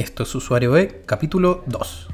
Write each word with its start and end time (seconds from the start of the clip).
Esto 0.00 0.22
es 0.22 0.34
Usuario 0.34 0.70
B, 0.70 1.02
capítulo 1.04 1.62
2. 1.66 2.08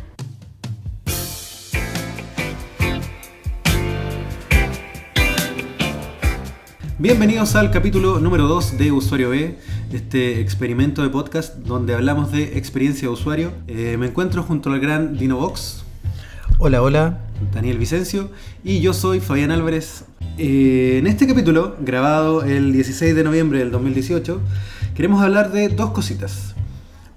Bienvenidos 6.99 7.55
al 7.55 7.71
capítulo 7.71 8.19
número 8.19 8.49
2 8.49 8.77
de 8.77 8.91
Usuario 8.91 9.31
B, 9.31 9.57
este 9.93 10.41
experimento 10.41 11.05
de 11.05 11.11
podcast 11.11 11.59
donde 11.59 11.95
hablamos 11.95 12.33
de 12.33 12.59
experiencia 12.59 13.07
de 13.07 13.15
usuario. 13.15 13.53
Eh, 13.69 13.97
me 14.01 14.07
encuentro 14.07 14.43
junto 14.43 14.73
al 14.73 14.81
gran 14.81 15.17
Dinobox, 15.17 15.85
Hola, 16.59 16.83
hola. 16.83 17.21
Daniel 17.55 17.79
Vicencio, 17.79 18.31
y 18.65 18.81
yo 18.81 18.95
soy 18.95 19.21
Fabián 19.21 19.53
Álvarez. 19.53 20.07
Eh, 20.39 20.97
en 20.99 21.07
este 21.07 21.29
capítulo, 21.29 21.77
grabado 21.79 22.43
el 22.43 22.73
16 22.73 23.15
de 23.15 23.23
noviembre 23.23 23.61
del 23.61 23.71
2018, 23.71 24.41
queremos 24.97 25.23
hablar 25.23 25.53
de 25.53 25.69
dos 25.69 25.93
cositas. 25.93 26.57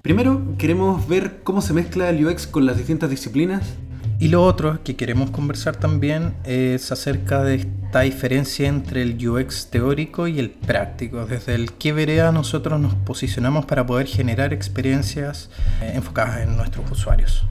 Primero, 0.02 0.56
queremos 0.56 1.06
ver 1.06 1.40
cómo 1.42 1.60
se 1.60 1.74
mezcla 1.74 2.08
el 2.08 2.26
UX 2.26 2.46
con 2.46 2.64
las 2.64 2.78
distintas 2.78 3.10
disciplinas. 3.10 3.74
Y 4.18 4.28
lo 4.28 4.42
otro 4.42 4.82
que 4.82 4.96
queremos 4.96 5.30
conversar 5.30 5.76
también 5.76 6.34
es 6.44 6.90
acerca 6.90 7.42
de 7.44 7.56
esta 7.56 8.00
diferencia 8.00 8.66
entre 8.66 9.02
el 9.02 9.28
UX 9.28 9.68
teórico 9.68 10.26
y 10.26 10.38
el 10.38 10.50
práctico. 10.50 11.26
Desde 11.26 11.54
el 11.54 11.72
que 11.74 11.92
vereda 11.92 12.32
nosotros 12.32 12.80
nos 12.80 12.94
posicionamos 12.94 13.66
para 13.66 13.84
poder 13.84 14.06
generar 14.06 14.54
experiencias 14.54 15.50
eh, 15.82 15.92
enfocadas 15.94 16.40
en 16.40 16.56
nuestros 16.56 16.90
usuarios. 16.90 17.44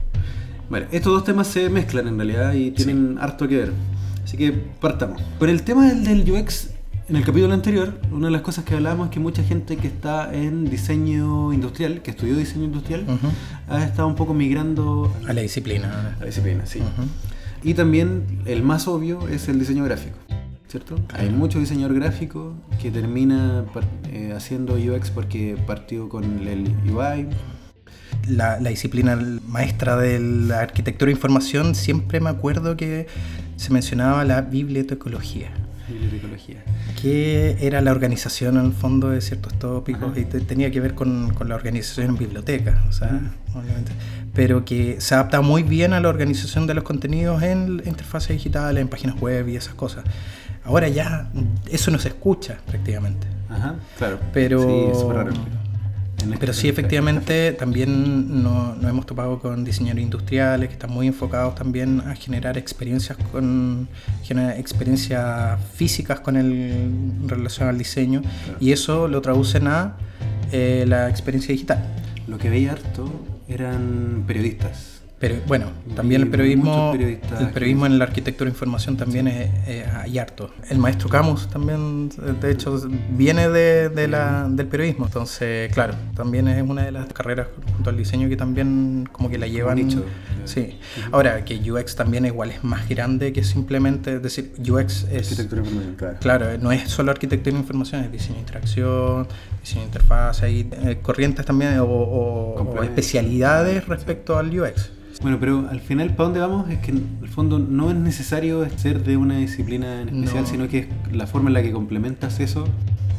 Bueno, 0.68 0.86
estos 0.90 1.12
dos 1.12 1.24
temas 1.24 1.46
se 1.46 1.68
mezclan 1.70 2.08
en 2.08 2.16
realidad 2.16 2.52
y 2.54 2.72
tienen 2.72 3.18
harto 3.20 3.46
que 3.46 3.58
ver. 3.58 3.72
Así 4.24 4.36
que 4.36 4.50
partamos. 4.50 5.22
Con 5.38 5.50
el 5.50 5.62
tema 5.62 5.86
del, 5.88 6.02
del 6.02 6.32
UX, 6.32 6.70
en 7.10 7.16
el 7.16 7.24
capítulo 7.24 7.52
anterior, 7.52 8.00
una 8.12 8.26
de 8.28 8.30
las 8.30 8.42
cosas 8.42 8.64
que 8.64 8.74
hablábamos 8.74 9.08
es 9.08 9.10
que 9.12 9.18
mucha 9.18 9.42
gente 9.42 9.76
que 9.76 9.88
está 9.88 10.32
en 10.32 10.70
diseño 10.70 11.52
industrial, 11.52 12.02
que 12.02 12.12
estudió 12.12 12.36
diseño 12.36 12.66
industrial, 12.66 13.04
ha 13.68 13.82
estado 13.82 14.06
un 14.06 14.14
poco 14.14 14.32
migrando 14.32 15.12
A 15.26 15.32
la 15.32 15.40
disciplina. 15.40 16.14
a 16.16 16.20
la 16.20 16.26
disciplina, 16.26 16.66
sí. 16.66 16.80
Y 17.64 17.74
también 17.74 18.42
el 18.46 18.62
más 18.62 18.86
obvio 18.86 19.26
es 19.26 19.48
el 19.48 19.58
diseño 19.58 19.82
gráfico, 19.82 20.16
¿cierto? 20.68 21.00
Hay 21.12 21.30
mucho 21.30 21.58
diseñador 21.58 21.96
gráfico 21.96 22.54
que 22.80 22.92
termina 22.92 23.64
eh, 24.12 24.32
haciendo 24.36 24.74
UX 24.74 25.10
porque 25.10 25.56
partió 25.66 26.08
con 26.08 26.46
el 26.46 26.72
UI. 26.88 27.26
La, 28.28 28.60
la 28.60 28.70
disciplina 28.70 29.18
maestra 29.48 29.96
de 29.96 30.20
la 30.20 30.60
arquitectura 30.60 31.08
de 31.08 31.12
información, 31.12 31.74
siempre 31.74 32.20
me 32.20 32.30
acuerdo 32.30 32.76
que 32.76 33.08
se 33.56 33.72
mencionaba 33.72 34.24
la 34.24 34.42
bibliotecología. 34.42 35.50
Bibliotecología. 35.92 36.62
que 37.00 37.56
era 37.60 37.80
la 37.80 37.90
organización 37.92 38.58
en 38.58 38.66
el 38.66 38.72
fondo 38.72 39.08
de 39.10 39.20
ciertos 39.20 39.58
tópicos 39.58 40.10
Ajá. 40.12 40.20
y 40.20 40.24
te- 40.26 40.40
tenía 40.40 40.70
que 40.70 40.80
ver 40.80 40.94
con, 40.94 41.32
con 41.34 41.48
la 41.48 41.54
organización 41.54 42.08
en 42.10 42.16
bibliotecas, 42.18 42.76
o 42.88 42.92
sea, 42.92 43.08
Mm. 43.12 43.56
obviamente. 43.58 43.92
pero 44.34 44.64
que 44.64 45.00
se 45.00 45.14
adapta 45.14 45.40
muy 45.40 45.62
bien 45.64 45.92
a 45.92 46.00
la 46.00 46.08
organización 46.08 46.66
de 46.66 46.74
los 46.74 46.84
contenidos 46.84 47.42
en 47.42 47.82
interfaces 47.84 48.28
digitales, 48.30 48.80
en 48.80 48.88
páginas 48.88 49.18
web 49.20 49.48
y 49.48 49.56
esas 49.56 49.74
cosas. 49.74 50.04
Ahora 50.64 50.88
ya 50.88 51.30
eso 51.70 51.90
no 51.90 51.98
se 51.98 52.08
escucha 52.08 52.58
prácticamente. 52.66 53.26
Ajá, 53.48 53.74
claro. 53.98 54.20
Pero- 54.32 54.62
Sí, 54.62 54.98
es 54.98 55.02
raro. 55.14 55.32
Pero 56.38 56.52
sí, 56.52 56.68
efectivamente, 56.68 57.52
también 57.52 58.42
no- 58.42 58.74
nos 58.74 58.90
hemos 58.90 59.06
topado 59.06 59.38
con 59.38 59.64
diseñadores 59.64 60.04
industriales 60.04 60.68
que 60.68 60.74
están 60.74 60.90
muy 60.90 61.06
enfocados 61.06 61.54
también 61.54 62.00
a 62.00 62.14
generar 62.14 62.56
experiencias 62.58 63.18
con 63.32 63.88
generar 64.22 64.58
experiencias 64.58 65.58
físicas 65.74 66.20
con 66.20 66.36
el 66.36 66.52
en 66.52 67.28
relación 67.28 67.68
al 67.68 67.78
diseño 67.78 68.20
Claro. 68.22 68.58
y 68.60 68.72
eso 68.72 69.08
lo 69.08 69.20
traducen 69.20 69.66
a 69.68 69.96
eh, 70.52 70.84
la 70.88 71.08
experiencia 71.08 71.52
digital. 71.52 71.84
Lo 72.26 72.38
que 72.38 72.50
veía 72.50 72.72
harto 72.72 73.10
eran 73.48 74.24
periodistas. 74.26 75.02
Pero 75.20 75.34
bueno, 75.46 75.66
también 75.94 76.22
el 76.22 76.28
periodismo, 76.28 76.94
el 76.94 77.50
periodismo 77.52 77.84
en 77.84 77.98
la 77.98 78.04
arquitectura 78.04 78.46
de 78.48 78.54
información 78.54 78.96
también 78.96 79.28
es, 79.28 79.50
hay 79.94 80.18
harto. 80.18 80.50
El 80.70 80.78
maestro 80.78 81.10
Camus 81.10 81.46
también, 81.50 82.08
de 82.40 82.50
hecho, 82.50 82.80
viene 83.10 83.50
de, 83.50 83.90
de 83.90 84.08
la, 84.08 84.48
del 84.48 84.66
periodismo. 84.66 85.04
Entonces, 85.04 85.70
claro, 85.74 85.92
también 86.16 86.48
es 86.48 86.62
una 86.66 86.84
de 86.84 86.92
las 86.92 87.12
carreras 87.12 87.48
junto 87.74 87.90
al 87.90 87.98
diseño 87.98 88.30
que 88.30 88.36
también 88.38 89.06
como 89.12 89.28
que 89.28 89.36
la 89.36 89.46
llevan. 89.46 89.76
nicho. 89.76 90.02
Sí. 90.46 90.78
Ahora, 91.12 91.44
que 91.44 91.70
UX 91.70 91.96
también 91.96 92.24
igual 92.24 92.50
es 92.50 92.64
más 92.64 92.88
grande 92.88 93.34
que 93.34 93.44
simplemente, 93.44 94.14
es 94.14 94.22
decir, 94.22 94.52
UX 94.58 95.04
es... 95.12 95.30
Arquitectura 95.32 95.60
de 95.60 95.68
información, 95.68 95.96
claro. 95.96 96.16
Claro, 96.20 96.58
no 96.58 96.72
es 96.72 96.88
solo 96.90 97.10
arquitectura 97.10 97.52
de 97.54 97.60
información, 97.60 98.04
es 98.04 98.10
diseño 98.10 98.36
de 98.36 98.40
interacción, 98.40 99.28
diseño 99.60 99.80
de 99.82 99.86
interfaz, 99.88 100.42
hay 100.42 100.66
eh, 100.72 100.98
corrientes 101.02 101.44
también 101.44 101.78
o, 101.80 101.84
o- 101.84 102.54
o 102.62 102.82
especialidades 102.82 103.86
respecto 103.86 104.38
al 104.38 104.58
UX. 104.58 104.92
Bueno, 105.22 105.38
pero 105.38 105.68
al 105.70 105.80
final, 105.80 106.14
¿para 106.14 106.24
dónde 106.30 106.40
vamos? 106.40 106.70
Es 106.70 106.78
que 106.78 106.92
en 106.92 107.18
el 107.22 107.28
fondo 107.28 107.58
no 107.58 107.90
es 107.90 107.96
necesario 107.96 108.66
ser 108.78 109.04
de 109.04 109.16
una 109.18 109.36
disciplina 109.38 110.00
en 110.02 110.08
especial, 110.08 110.44
No. 110.44 110.48
sino 110.48 110.68
que 110.68 110.78
es 110.78 110.86
la 111.12 111.26
forma 111.26 111.50
en 111.50 111.54
la 111.54 111.62
que 111.62 111.72
complementas 111.72 112.40
eso 112.40 112.64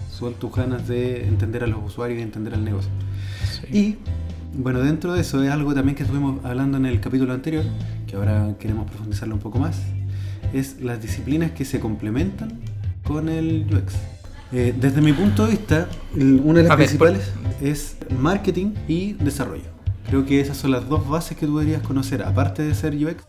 son 0.09 0.34
tus 0.35 0.51
ganas 0.56 0.88
de 0.88 1.28
entender 1.28 1.63
a 1.63 1.67
los 1.67 1.79
usuarios 1.85 2.19
y 2.19 2.23
entender 2.23 2.53
al 2.56 2.63
negocio. 2.66 2.90
Y 3.72 3.97
bueno, 4.56 4.79
dentro 4.81 5.13
de 5.13 5.22
eso 5.22 5.44
es 5.44 5.51
algo 5.51 5.73
también 5.75 5.95
que 5.95 6.03
estuvimos 6.03 6.44
hablando 6.44 6.78
en 6.78 6.85
el 6.88 7.00
capítulo 7.00 7.34
anterior, 7.34 7.63
que 8.07 8.16
ahora 8.16 8.56
queremos 8.59 8.90
profundizarlo 8.90 9.35
un 9.35 9.41
poco 9.41 9.59
más, 9.59 9.79
es 10.53 10.81
las 10.81 11.01
disciplinas 11.01 11.51
que 11.51 11.66
se 11.66 11.79
complementan 11.79 12.59
con 13.03 13.29
el 13.29 13.66
UX. 13.72 13.94
Eh, 14.51 14.73
desde 14.78 15.01
mi 15.01 15.13
punto 15.13 15.45
de 15.45 15.51
vista, 15.51 15.88
una 16.16 16.57
de 16.59 16.63
las 16.63 16.72
A 16.72 16.75
ver, 16.75 16.88
principales 16.88 17.31
es 17.61 17.95
marketing 18.19 18.73
y 18.88 19.13
desarrollo. 19.13 19.63
Creo 20.11 20.25
que 20.25 20.41
esas 20.41 20.57
son 20.57 20.72
las 20.72 20.89
dos 20.89 21.07
bases 21.07 21.38
que 21.38 21.45
tú 21.45 21.57
deberías 21.57 21.83
conocer, 21.83 22.22
aparte 22.23 22.63
de 22.63 22.75
ser 22.75 22.95
UX, 22.95 23.23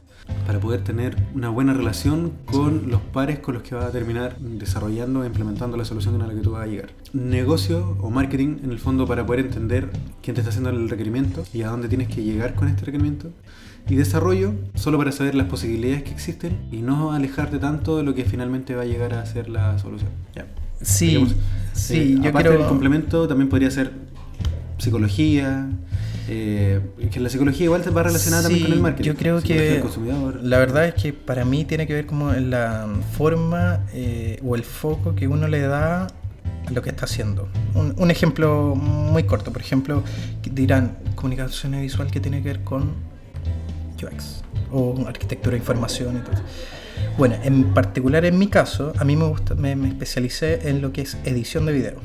para 0.44 0.58
poder 0.58 0.82
tener 0.82 1.16
una 1.32 1.48
buena 1.48 1.72
relación 1.74 2.32
con 2.44 2.90
los 2.90 3.00
pares 3.00 3.38
con 3.38 3.54
los 3.54 3.62
que 3.62 3.76
vas 3.76 3.84
a 3.84 3.92
terminar 3.92 4.36
desarrollando 4.40 5.22
e 5.22 5.28
implementando 5.28 5.76
la 5.76 5.84
solución 5.84 6.20
a 6.20 6.26
la 6.26 6.34
que 6.34 6.40
tú 6.40 6.50
vas 6.50 6.64
a 6.64 6.66
llegar. 6.66 6.90
Negocio 7.12 7.96
o 8.00 8.10
marketing, 8.10 8.56
en 8.64 8.72
el 8.72 8.80
fondo, 8.80 9.06
para 9.06 9.24
poder 9.24 9.46
entender 9.46 9.90
quién 10.22 10.34
te 10.34 10.40
está 10.40 10.48
haciendo 10.48 10.70
el 10.70 10.88
requerimiento 10.88 11.44
y 11.54 11.62
a 11.62 11.68
dónde 11.68 11.86
tienes 11.86 12.08
que 12.08 12.24
llegar 12.24 12.54
con 12.54 12.66
este 12.66 12.84
requerimiento. 12.84 13.30
Y 13.88 13.94
desarrollo, 13.94 14.52
solo 14.74 14.98
para 14.98 15.12
saber 15.12 15.36
las 15.36 15.46
posibilidades 15.46 16.02
que 16.02 16.10
existen 16.10 16.66
y 16.72 16.78
no 16.78 17.12
alejarte 17.12 17.60
tanto 17.60 17.96
de 17.96 18.02
lo 18.02 18.16
que 18.16 18.24
finalmente 18.24 18.74
va 18.74 18.82
a 18.82 18.86
llegar 18.86 19.14
a 19.14 19.24
ser 19.24 19.48
la 19.48 19.78
solución. 19.78 20.10
Ya. 20.34 20.46
Sí, 20.80 21.06
Digamos, 21.10 21.36
sí, 21.74 21.94
eh, 21.94 22.18
yo 22.20 22.30
aparte 22.30 22.48
creo... 22.48 22.58
del 22.58 22.68
complemento 22.68 23.28
también 23.28 23.48
podría 23.48 23.70
ser 23.70 23.92
psicología, 24.78 25.68
eh, 26.28 26.80
que 27.10 27.20
la 27.20 27.28
psicología 27.28 27.64
igual 27.64 27.82
va 27.96 28.02
relacionada 28.04 28.44
también 28.44 28.60
Sí, 28.60 28.68
con 28.68 28.74
el 28.74 28.80
marketing. 28.80 29.08
Yo 29.08 29.16
creo 29.16 29.42
que 29.42 29.82
la 30.42 30.58
verdad 30.58 30.86
es 30.86 30.94
que 30.94 31.12
para 31.12 31.44
mí 31.44 31.64
tiene 31.64 31.86
que 31.86 31.94
ver 31.94 32.06
como 32.06 32.32
la 32.32 32.88
forma 33.16 33.86
eh, 33.92 34.38
o 34.44 34.54
el 34.54 34.64
foco 34.64 35.14
que 35.14 35.26
uno 35.26 35.48
le 35.48 35.60
da 35.60 36.06
a 36.06 36.70
lo 36.70 36.82
que 36.82 36.90
está 36.90 37.06
haciendo. 37.06 37.48
Un, 37.74 37.94
un 37.96 38.10
ejemplo 38.10 38.74
muy 38.76 39.24
corto, 39.24 39.52
por 39.52 39.62
ejemplo, 39.62 40.02
dirán 40.42 40.96
comunicación 41.16 41.72
visual 41.80 42.10
que 42.10 42.20
tiene 42.20 42.42
que 42.42 42.48
ver 42.48 42.62
con 42.62 42.92
UX 44.02 44.42
o 44.70 45.04
arquitectura 45.06 45.52
de 45.52 45.58
información 45.58 46.16
y 46.16 46.20
todo. 46.20 46.40
Bueno, 47.18 47.36
en 47.42 47.74
particular 47.74 48.24
en 48.24 48.38
mi 48.38 48.46
caso, 48.46 48.92
a 48.98 49.04
mí 49.04 49.16
me 49.16 49.24
gusta, 49.24 49.54
me, 49.54 49.76
me 49.76 49.88
especialicé 49.88 50.68
en 50.68 50.80
lo 50.80 50.92
que 50.92 51.02
es 51.02 51.16
edición 51.24 51.66
de 51.66 51.72
video. 51.72 51.96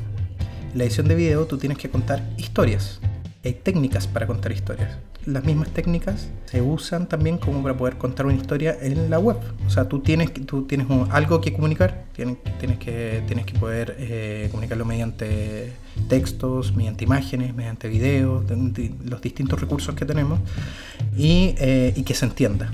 En 0.71 0.77
la 0.77 0.83
edición 0.83 1.07
de 1.07 1.15
video 1.15 1.45
tú 1.45 1.57
tienes 1.57 1.77
que 1.77 1.89
contar 1.89 2.23
historias. 2.37 2.99
Hay 3.43 3.53
técnicas 3.53 4.07
para 4.07 4.27
contar 4.27 4.51
historias. 4.51 4.97
Las 5.25 5.43
mismas 5.43 5.69
técnicas 5.69 6.29
se 6.45 6.61
usan 6.61 7.07
también 7.07 7.37
como 7.37 7.61
para 7.61 7.75
poder 7.77 7.97
contar 7.97 8.25
una 8.25 8.35
historia 8.35 8.77
en 8.81 9.09
la 9.09 9.19
web. 9.19 9.37
O 9.65 9.69
sea, 9.69 9.87
tú 9.89 9.99
tienes, 9.99 10.33
tú 10.33 10.63
tienes 10.63 10.87
algo 11.11 11.41
que 11.41 11.51
comunicar, 11.53 12.05
tienes, 12.15 12.37
que, 12.79 13.23
tienes 13.27 13.45
que 13.45 13.53
poder 13.59 13.95
eh, 13.99 14.47
comunicarlo 14.51 14.85
mediante 14.85 15.73
textos, 16.07 16.73
mediante 16.75 17.03
imágenes, 17.03 17.53
mediante 17.53 17.89
videos, 17.89 18.47
de- 18.47 18.55
de 18.55 18.91
los 19.09 19.21
distintos 19.21 19.59
recursos 19.59 19.93
que 19.95 20.05
tenemos 20.05 20.39
y, 21.17 21.55
eh, 21.57 21.93
y 21.95 22.03
que 22.03 22.13
se 22.13 22.25
entienda 22.25 22.71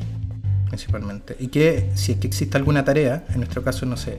principalmente. 0.74 1.36
Y 1.40 1.50
que 1.50 1.92
si 1.94 2.14
es 2.14 2.18
que 2.18 2.26
existe 2.26 2.58
alguna 2.58 2.84
tarea, 2.84 3.26
en 3.30 3.38
nuestro 3.38 3.62
caso, 3.62 3.86
no 3.86 3.96
sé, 3.96 4.18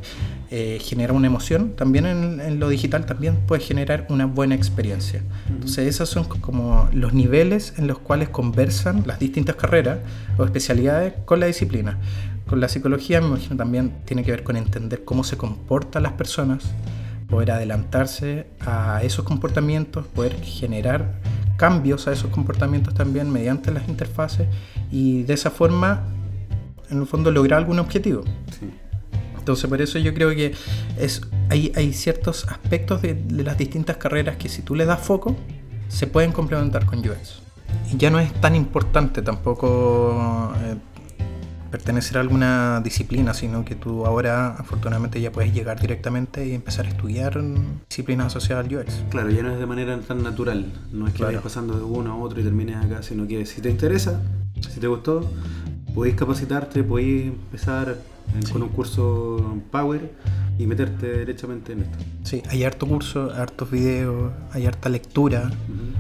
eh, 0.53 0.79
genera 0.81 1.13
una 1.13 1.27
emoción, 1.27 1.73
también 1.75 2.07
en, 2.07 2.41
en 2.41 2.61
lo 2.61 2.69
digital 2.69 3.07
también 3.07 3.39
puede 3.49 3.61
generar 3.61 4.07
una 4.09 4.27
buena 4.27 4.55
experiencia. 4.55 5.21
Entonces 5.49 5.89
esos 5.89 6.09
son 6.09 6.25
co- 6.27 6.41
como 6.41 6.89
los 6.93 7.13
niveles 7.13 7.75
en 7.77 7.89
los 7.89 7.99
cuales 7.99 8.29
conversan 8.29 9.03
las 9.05 9.19
distintas 9.19 9.57
carreras 9.57 9.99
o 10.39 10.45
especialidades 10.45 11.15
con 11.25 11.41
la 11.41 11.47
disciplina. 11.47 11.99
Con 12.47 12.61
la 12.61 12.69
psicología, 12.69 13.21
me 13.21 13.27
imagino, 13.27 13.57
también 13.57 13.93
tiene 14.05 14.23
que 14.23 14.31
ver 14.31 14.45
con 14.45 14.57
entender 14.57 15.03
cómo 15.05 15.25
se 15.25 15.37
comportan 15.37 16.05
las 16.05 16.13
personas, 16.13 16.63
poder 17.29 17.51
adelantarse 17.51 18.47
a 18.61 19.01
esos 19.03 19.25
comportamientos, 19.25 20.07
poder 20.07 20.37
generar 20.41 21.15
cambios 21.57 22.07
a 22.07 22.13
esos 22.13 22.31
comportamientos 22.31 22.95
también 22.95 23.29
mediante 23.31 23.73
las 23.73 23.89
interfaces 23.89 24.47
y 24.93 25.23
de 25.25 25.35
esa 25.35 25.51
forma 25.51 26.03
en 26.91 27.01
el 27.01 27.07
fondo 27.07 27.31
lograr 27.31 27.59
algún 27.61 27.79
objetivo. 27.79 28.23
Sí. 28.59 28.71
Entonces 29.39 29.69
por 29.69 29.81
eso 29.83 29.99
yo 29.99 30.15
creo 30.15 30.31
que 30.31 30.55
es, 30.99 31.21
hay, 31.51 31.71
hay 31.77 31.93
ciertos 31.93 32.47
aspectos 32.49 33.03
de, 33.03 33.15
de 33.15 33.43
las 33.45 33.59
distintas 33.59 33.99
carreras 33.99 34.37
que 34.37 34.49
si 34.49 34.63
tú 34.63 34.75
le 34.75 34.87
das 34.87 35.01
foco, 35.01 35.37
se 35.89 36.07
pueden 36.07 36.33
complementar 36.33 36.87
con 36.87 36.99
UX. 37.01 37.41
ya 37.97 38.11
no 38.11 38.19
es 38.19 38.33
tan 38.41 38.55
importante 38.57 39.21
tampoco 39.21 40.53
eh, 40.65 40.77
pertenecer 41.71 42.17
a 42.19 42.21
alguna 42.21 42.81
disciplina, 42.83 43.35
sino 43.35 43.65
que 43.65 43.75
tú 43.75 44.07
ahora 44.07 44.55
afortunadamente 44.55 45.21
ya 45.21 45.31
puedes 45.33 45.53
llegar 45.53 45.81
directamente 45.81 46.47
y 46.47 46.55
empezar 46.55 46.87
a 46.87 46.89
estudiar 46.89 47.39
disciplinas 47.89 48.29
asociadas 48.29 48.67
al 48.67 48.75
UX. 48.77 49.03
Claro, 49.11 49.29
ya 49.31 49.43
no 49.43 49.53
es 49.53 49.59
de 49.59 49.67
manera 49.67 49.99
tan 50.01 50.23
natural, 50.23 50.73
no 50.93 51.07
es 51.07 51.13
que 51.13 51.19
Claro. 51.19 51.31
vayas 51.31 51.43
pasando 51.43 51.77
de 51.77 51.83
uno 51.85 52.13
a 52.13 52.17
otro 52.17 52.41
y 52.41 52.45
termines 52.45 52.77
acá, 52.77 53.03
sino 53.03 53.27
que 53.27 53.45
si 53.45 53.61
te 53.61 53.71
interesa, 53.71 54.21
si 54.73 54.79
te 54.81 54.87
gustó, 54.87 55.29
podéis 55.95 56.17
capacitarte, 56.17 56.83
podéis 56.83 57.27
empezar 57.29 57.97
en- 58.35 58.43
con 58.51 58.63
un 58.63 58.69
curso 58.71 59.61
Power 59.71 60.13
y 60.59 60.67
meterte 60.67 61.07
derechamente 61.07 61.73
en 61.73 61.83
esto. 61.83 61.99
Sí, 62.23 62.43
hay 62.49 62.65
harto 62.65 62.87
curso, 62.87 63.31
hartos 63.33 63.71
videos, 63.71 64.33
hay 64.53 64.67
harta 64.67 64.89
lectura, 64.89 65.51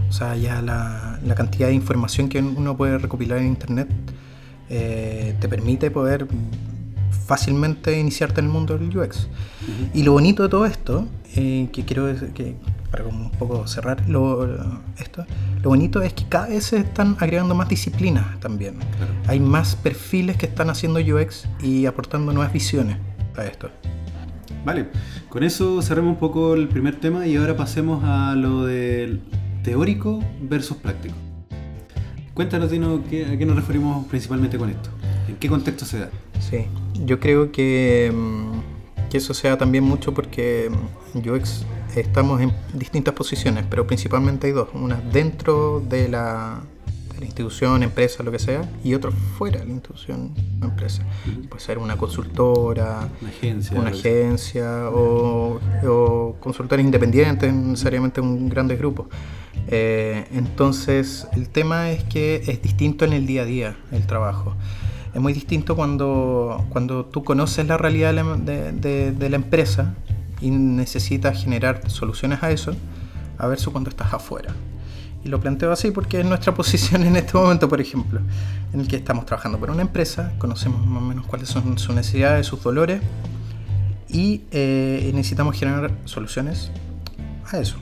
o 0.08 0.12
sea, 0.12 0.36
ya 0.36 0.62
la, 0.62 1.18
la 1.24 1.34
cantidad 1.34 1.68
de 1.68 1.74
información 1.74 2.28
que 2.28 2.38
uno 2.40 2.76
puede 2.76 2.98
recopilar 2.98 3.38
en 3.38 3.46
internet 3.46 3.88
eh, 4.70 5.34
te 5.40 5.48
permite 5.48 5.90
poder 5.90 6.26
fácilmente 7.26 7.98
iniciarte 7.98 8.40
en 8.40 8.46
el 8.46 8.52
mundo 8.52 8.76
del 8.78 8.96
UX. 8.96 9.28
Y 9.94 10.02
lo 10.02 10.12
bonito 10.12 10.42
de 10.42 10.48
todo 10.48 10.66
esto, 10.66 11.06
eh, 11.36 11.68
que 11.72 11.84
quiero 11.84 12.06
que 12.34 12.56
para 12.90 13.04
como 13.04 13.24
un 13.24 13.30
poco 13.32 13.66
cerrar 13.66 14.08
lo, 14.08 14.44
esto, 14.98 15.24
lo 15.62 15.70
bonito 15.70 16.00
es 16.02 16.12
que 16.12 16.24
cada 16.28 16.46
vez 16.48 16.64
se 16.64 16.78
están 16.78 17.16
agregando 17.18 17.54
más 17.54 17.68
disciplinas 17.68 18.38
también. 18.40 18.74
Claro. 18.96 19.12
Hay 19.26 19.40
más 19.40 19.74
perfiles 19.74 20.36
que 20.36 20.46
están 20.46 20.70
haciendo 20.70 21.00
UX 21.00 21.46
y 21.62 21.86
aportando 21.86 22.32
nuevas 22.32 22.52
visiones 22.52 22.98
a 23.36 23.44
esto. 23.44 23.68
Vale, 24.64 24.88
con 25.28 25.42
eso 25.42 25.82
cerremos 25.82 26.12
un 26.12 26.18
poco 26.18 26.54
el 26.54 26.68
primer 26.68 26.96
tema 27.00 27.26
y 27.26 27.36
ahora 27.36 27.56
pasemos 27.56 28.02
a 28.04 28.34
lo 28.36 28.64
del 28.64 29.20
teórico 29.62 30.22
versus 30.40 30.76
práctico. 30.76 31.14
Cuéntanos, 32.32 32.70
Dino, 32.70 33.02
¿qué- 33.08 33.26
¿a 33.26 33.36
qué 33.38 33.44
nos 33.46 33.56
referimos 33.56 34.06
principalmente 34.06 34.56
con 34.58 34.70
esto? 34.70 34.90
¿En 35.28 35.36
qué 35.36 35.48
contexto 35.48 35.84
se 35.84 35.98
da? 36.00 36.10
Sí, 36.40 36.66
yo 37.04 37.18
creo 37.20 37.50
que, 37.52 38.12
mm, 38.14 39.08
que 39.10 39.18
eso 39.18 39.34
sea 39.34 39.56
también 39.58 39.84
mucho 39.84 40.12
porque 40.12 40.70
mm, 41.14 41.28
UX 41.28 41.64
estamos 41.96 42.40
en 42.40 42.52
distintas 42.72 43.14
posiciones, 43.14 43.64
pero 43.68 43.86
principalmente 43.86 44.48
hay 44.48 44.52
dos, 44.52 44.68
una 44.74 44.96
dentro 44.96 45.80
de 45.88 46.08
la, 46.08 46.60
de 47.14 47.20
la 47.20 47.24
institución, 47.26 47.82
empresa, 47.84 48.22
lo 48.24 48.32
que 48.32 48.38
sea, 48.40 48.68
y 48.82 48.94
otra 48.94 49.12
fuera 49.12 49.60
de 49.60 49.66
la 49.66 49.72
institución 49.72 50.34
empresa. 50.60 51.04
Puede 51.48 51.62
ser 51.62 51.78
una 51.78 51.96
consultora, 51.96 53.08
Una 53.20 53.30
agencia. 53.30 53.78
una 53.78 53.90
agencia 53.90 54.90
o, 54.90 55.60
o 55.86 56.36
consultores 56.40 56.84
independientes, 56.84 57.52
necesariamente 57.52 58.20
un 58.20 58.48
grandes 58.48 58.78
grupos. 58.78 59.06
Eh, 59.68 60.26
entonces, 60.32 61.26
el 61.34 61.48
tema 61.48 61.90
es 61.90 62.02
que 62.04 62.42
es 62.46 62.60
distinto 62.60 63.04
en 63.04 63.12
el 63.12 63.26
día 63.26 63.42
a 63.42 63.44
día 63.44 63.76
el 63.92 64.06
trabajo. 64.06 64.54
Es 65.14 65.20
muy 65.20 65.32
distinto 65.32 65.76
cuando, 65.76 66.64
cuando 66.70 67.04
tú 67.06 67.22
conoces 67.22 67.66
la 67.66 67.76
realidad 67.78 68.08
de 68.12 68.14
la, 68.22 68.36
de- 68.36 68.72
de- 68.72 69.12
de 69.12 69.30
la 69.30 69.36
empresa 69.36 69.94
y 70.40 70.50
necesitas 70.50 71.42
generar 71.42 71.88
soluciones 71.88 72.42
a 72.42 72.50
eso, 72.50 72.74
a 73.38 73.46
versus 73.46 73.72
cuando 73.72 73.90
estás 73.90 74.12
afuera. 74.12 74.52
Y 75.24 75.28
lo 75.28 75.40
planteo 75.40 75.72
así 75.72 75.90
porque 75.92 76.20
es 76.20 76.26
nuestra 76.26 76.52
posición 76.60 77.04
en 77.04 77.16
este 77.16 77.38
momento, 77.38 77.68
por 77.68 77.80
ejemplo, 77.80 78.20
en 78.72 78.80
el 78.80 78.88
que 78.88 78.96
estamos 78.96 79.24
trabajando 79.24 79.58
por 79.58 79.70
una 79.70 79.82
empresa, 79.82 80.32
conocemos 80.38 80.84
más 80.86 81.02
o 81.02 81.06
menos 81.06 81.26
cuáles 81.26 81.48
son 81.48 81.78
sus 81.78 81.94
necesidades, 81.94 82.46
sus 82.46 82.62
dolores, 82.62 83.00
y 84.08 84.42
eh, 84.50 85.10
necesitamos 85.14 85.56
generar 85.58 85.92
soluciones 86.04 86.70
a 87.50 87.58
eso. 87.58 87.76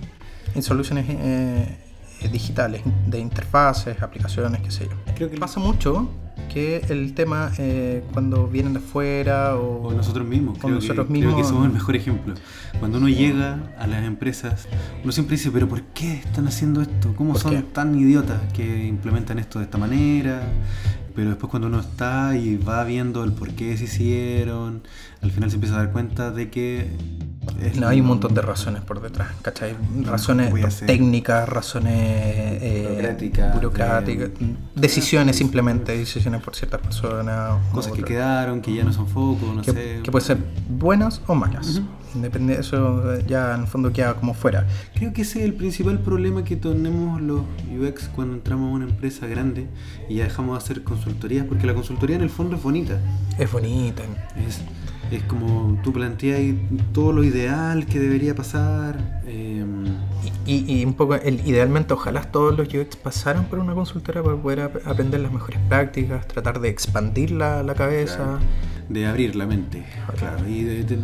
Y 0.55 0.63
soluciones 0.63 1.07
eh, 1.09 1.79
eh, 2.21 2.29
digitales, 2.29 2.83
de 3.07 3.19
interfaces, 3.19 4.01
aplicaciones, 4.03 4.61
qué 4.61 4.71
sé 4.71 4.85
yo. 4.85 4.97
Creo 5.17 5.31
que 5.31 5.37
Pasa 5.39 5.59
mucho 5.61 6.09
que 6.53 6.85
el 6.89 7.15
tema 7.15 7.53
eh, 7.59 8.03
cuando 8.13 8.47
vienen 8.47 8.73
de 8.73 8.79
afuera 8.79 9.57
o, 9.57 9.89
O 9.89 9.93
nosotros 9.93 10.27
mismos, 10.27 10.59
creo, 10.59 10.75
nosotros 10.75 11.07
que, 11.07 11.13
creo 11.13 11.31
que 11.31 11.37
mismos, 11.37 11.49
somos 11.49 11.67
el 11.67 11.73
mejor 11.73 11.97
ejemplo. 11.97 12.35
Cuando 12.79 12.99
uno 12.99 13.09
llega 13.09 13.59
a 13.79 13.87
las 13.87 14.05
empresas, 14.05 14.69
uno 15.03 15.13
siempre 15.13 15.37
dice, 15.37 15.51
pero 15.51 15.69
¿por 15.69 15.83
qué 15.83 16.15
están 16.15 16.47
haciendo 16.47 16.83
esto? 16.83 17.15
¿Cómo 17.17 17.33
¿Por 17.33 17.43
son 17.43 17.53
qué? 17.57 17.63
tan 17.63 17.99
idiotas 17.99 18.41
que 18.53 18.87
implementan 18.87 19.39
esto 19.39 19.59
de 19.59 19.67
esta 19.67 19.79
manera? 19.79 20.43
Pero 21.15 21.29
después 21.31 21.51
cuando 21.51 21.69
uno 21.69 21.81
está 21.81 22.37
y 22.37 22.57
va 22.57 22.83
viendo 22.85 23.23
el 23.25 23.33
por 23.33 23.51
qué 23.51 23.77
se 23.77 23.85
hicieron, 23.85 24.83
al 25.21 25.31
final 25.31 25.51
se 25.51 25.57
empieza 25.57 25.77
a 25.77 25.79
dar 25.85 25.93
cuenta 25.93 26.31
de 26.31 26.49
que... 26.51 26.91
es 27.61 27.77
No, 27.77 27.89
hay 27.89 28.01
un 28.01 28.07
montón 28.07 28.33
de 28.35 28.41
razones 28.41 28.83
por 28.83 29.03
detrás, 29.03 29.29
¿cachai? 29.43 29.77
Razones 30.05 30.53
a 30.65 30.67
hacer? 30.67 30.87
técnicas, 30.87 31.49
razones 31.49 31.93
eh, 31.95 32.87
Burocráticas, 32.89 33.55
burocráticas, 33.55 34.31
de- 34.39 34.57
decisiones 34.75 35.37
simplemente, 35.37 35.97
decisiones 35.97 36.43
por 36.43 36.57
ciertas 36.57 36.81
personas. 36.81 37.61
Cosas 37.73 37.93
que 37.93 38.03
quedaron, 38.05 38.63
que 38.63 38.75
ya 38.75 38.85
no 38.85 38.93
son 38.93 39.07
foco, 39.09 39.53
no 39.55 39.63
que, 39.63 39.73
sé. 39.73 40.01
que 40.03 40.11
pueden 40.11 40.27
ser 40.27 40.39
buenas 40.69 41.21
o 41.27 41.35
malas. 41.35 41.81
Depende, 42.15 42.55
eso 42.61 43.19
ya 43.27 43.55
en 43.55 43.63
el 43.63 43.67
fondo 43.67 43.93
queda 43.93 44.15
como 44.15 44.35
fuera. 44.35 44.67
Creo 44.95 45.13
que 45.13 45.23
ese 45.23 45.39
es 45.41 45.45
el 45.47 45.55
principal 45.55 45.99
problema 46.01 46.45
que 46.45 46.57
tenemos 46.57 47.21
los 47.23 47.41
UX 47.81 48.09
cuando 48.09 48.35
entramos 48.35 48.71
a 48.71 48.75
una 48.75 48.85
empresa 48.85 49.27
grande 49.27 49.67
y 50.09 50.17
ya 50.17 50.25
dejamos 50.25 50.59
de 50.59 50.65
hacer 50.65 50.83
consultorías, 50.85 51.47
porque 51.47 51.67
la 51.67 51.75
consultoría 51.75 52.17
en 52.17 52.23
el 52.23 52.31
fondo 52.31 52.57
es 52.57 52.63
bonita. 52.63 52.99
Es 53.39 53.51
bonita. 53.51 54.03
Es, 54.47 54.61
es 55.11 55.23
como 55.25 55.79
tú 55.83 55.93
planteas 55.93 56.41
todo 56.93 57.13
lo 57.13 57.25
ideal 57.25 57.87
que 57.87 57.99
debería 57.99 58.35
pasar. 58.35 59.23
eh, 59.27 59.65
Y, 60.45 60.53
y- 60.53 60.81
y 60.81 60.85
un 60.85 60.95
poco, 60.95 61.15
el, 61.15 61.47
idealmente, 61.47 61.95
ojalá 61.95 62.23
todos 62.23 62.57
los 62.57 62.69
UX 62.75 62.97
pasaran 62.97 63.45
por 63.47 63.59
una 63.59 63.75
consultora 63.75 64.23
para 64.23 64.37
poder 64.37 64.61
ap- 64.61 64.87
aprender 64.87 65.21
las 65.21 65.33
mejores 65.33 65.59
prácticas, 65.69 66.27
tratar 66.29 66.61
de 66.61 66.69
expandir 66.69 67.31
la, 67.31 67.63
la 67.63 67.75
cabeza. 67.75 68.39
De 68.93 69.07
abrir 69.07 69.35
la 69.37 69.47
mente. 69.47 69.85
Claro. 70.19 70.49
Y 70.49 70.63
de- 70.65 70.85
de- 70.85 70.99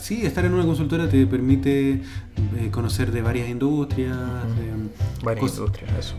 sí, 0.00 0.24
estar 0.26 0.44
en 0.44 0.54
una 0.54 0.64
consultora 0.64 1.08
te 1.08 1.26
permite 1.26 1.92
eh, 1.92 2.68
conocer 2.70 3.12
de 3.12 3.22
varias 3.22 3.48
industrias. 3.48 4.16
de 4.16 5.24
Varias 5.24 5.40
cosas- 5.42 5.58
industrias, 5.58 5.90
eso. 5.98 6.14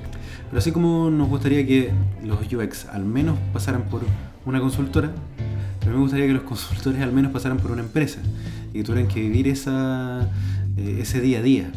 Pero 0.49 0.59
así 0.59 0.71
como 0.71 1.09
nos 1.09 1.29
gustaría 1.29 1.65
que 1.65 1.91
los 2.23 2.39
UX 2.51 2.85
al 2.87 3.05
menos 3.05 3.37
pasaran 3.53 3.83
por 3.83 4.01
una 4.45 4.59
consultora, 4.59 5.11
también 5.79 5.95
me 5.97 6.01
gustaría 6.01 6.27
que 6.27 6.33
los 6.33 6.43
consultores 6.43 7.01
al 7.01 7.11
menos 7.13 7.31
pasaran 7.31 7.57
por 7.57 7.71
una 7.71 7.81
empresa 7.81 8.19
y 8.73 8.79
que 8.79 8.83
tuvieran 8.83 9.07
que 9.07 9.21
vivir 9.21 9.47
esa, 9.47 10.29
eh, 10.77 10.99
ese 11.01 11.21
día 11.21 11.39
a 11.39 11.41
día. 11.41 11.71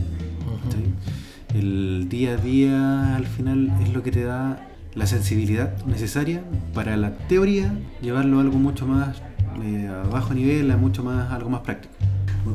¿sí? 0.70 1.56
El 1.58 2.08
día 2.08 2.32
a 2.32 2.36
día 2.36 3.16
al 3.16 3.26
final 3.26 3.72
es 3.82 3.92
lo 3.94 4.02
que 4.02 4.10
te 4.10 4.24
da 4.24 4.68
la 4.94 5.06
sensibilidad 5.06 5.76
necesaria 5.86 6.42
para 6.72 6.96
la 6.96 7.16
teoría 7.28 7.72
llevarlo 8.02 8.38
a 8.38 8.42
algo 8.42 8.58
mucho 8.58 8.86
más 8.86 9.22
eh, 9.62 9.88
a 9.88 10.08
bajo 10.08 10.34
nivel, 10.34 10.70
a 10.70 10.76
mucho 10.76 11.02
más 11.02 11.30
algo 11.32 11.50
más 11.50 11.60
práctico. 11.60 11.94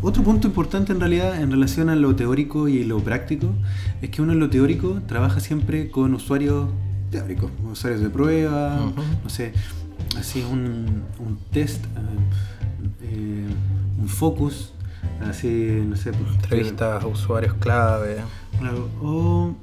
Otro 0.02 0.24
punto 0.24 0.48
importante 0.48 0.94
en 0.94 1.00
realidad 1.00 1.42
en 1.42 1.52
relación 1.52 1.90
a 1.90 1.96
lo 1.96 2.16
teórico 2.16 2.68
y 2.68 2.84
lo 2.84 3.00
práctico 3.00 3.54
es 4.02 4.12
que 4.12 4.22
uno 4.22 4.34
en 4.34 4.40
lo 4.40 4.50
teórico 4.50 5.02
trabaja 5.08 5.40
siempre 5.40 5.90
con 5.90 6.14
usuarios 6.14 6.70
teóricos, 7.10 7.50
usuarios 7.72 8.02
de 8.02 8.10
prueba, 8.10 8.80
no 9.24 9.30
sé, 9.30 9.54
así 10.18 10.44
un, 10.44 11.04
un 11.20 11.40
test, 11.52 11.84
eh, 11.86 11.90
eh, 13.02 13.48
un 14.00 14.08
focus, 14.08 14.74
así, 15.28 15.84
no 15.88 15.96
sé, 15.96 16.12
Entrevistas 16.36 17.04
a 17.04 17.08
usuarios 17.08 17.56
clave. 17.56 18.18
Claro, 18.60 18.90
o 19.02 19.56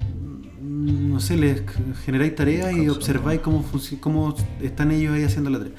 no 0.87 1.19
sé, 1.21 1.37
les 1.37 1.62
generáis 2.05 2.35
tareas 2.35 2.73
y 2.73 2.88
observáis 2.88 3.40
cómo, 3.40 4.35
están 4.62 4.93
ellos 4.93 5.14
ahí 5.14 5.25
haciendo 5.25 5.50
la 5.50 5.59
tarea. 5.59 5.75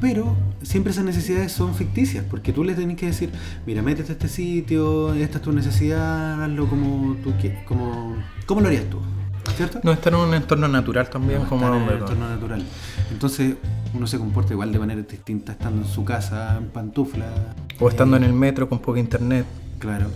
Pero 0.00 0.36
siempre 0.62 0.92
esas 0.92 1.04
necesidades 1.04 1.52
son 1.52 1.74
ficticias, 1.74 2.24
porque 2.28 2.52
tú 2.52 2.62
les 2.62 2.76
tenés 2.76 2.96
que 2.96 3.06
decir, 3.06 3.30
mira, 3.66 3.82
métete 3.82 4.12
a 4.12 4.14
este 4.14 4.28
sitio, 4.28 5.12
esta 5.14 5.38
es 5.38 5.42
tu 5.42 5.52
necesidad, 5.52 6.42
hazlo 6.42 6.68
como 6.68 7.16
tú 7.16 7.32
quieres, 7.40 7.64
como, 7.64 8.16
¿cómo 8.46 8.60
lo 8.60 8.68
harías 8.68 8.84
tú? 8.88 8.98
¿Cierto? 9.56 9.80
No 9.82 9.92
estar 9.92 10.12
en 10.12 10.20
un 10.20 10.34
entorno 10.34 10.68
natural 10.68 11.10
también, 11.10 11.42
No, 11.42 11.48
como 11.48 11.74
en 11.74 11.82
el 11.82 11.98
entorno 11.98 12.28
natural. 12.28 12.64
Entonces 13.10 13.56
uno 13.92 14.06
se 14.06 14.18
comporta 14.18 14.52
igual 14.52 14.72
de 14.72 14.78
manera 14.78 15.02
distinta 15.02 15.52
estando 15.52 15.82
en 15.82 15.88
su 15.88 16.04
casa, 16.04 16.56
en 16.58 16.68
pantufla. 16.68 17.54
O 17.78 17.88
estando 17.88 18.16
eh, 18.16 18.20
en 18.20 18.24
el 18.24 18.32
metro 18.32 18.68
con 18.68 18.78
poca 18.78 18.98
internet. 18.98 19.44
Claro. 19.78 20.06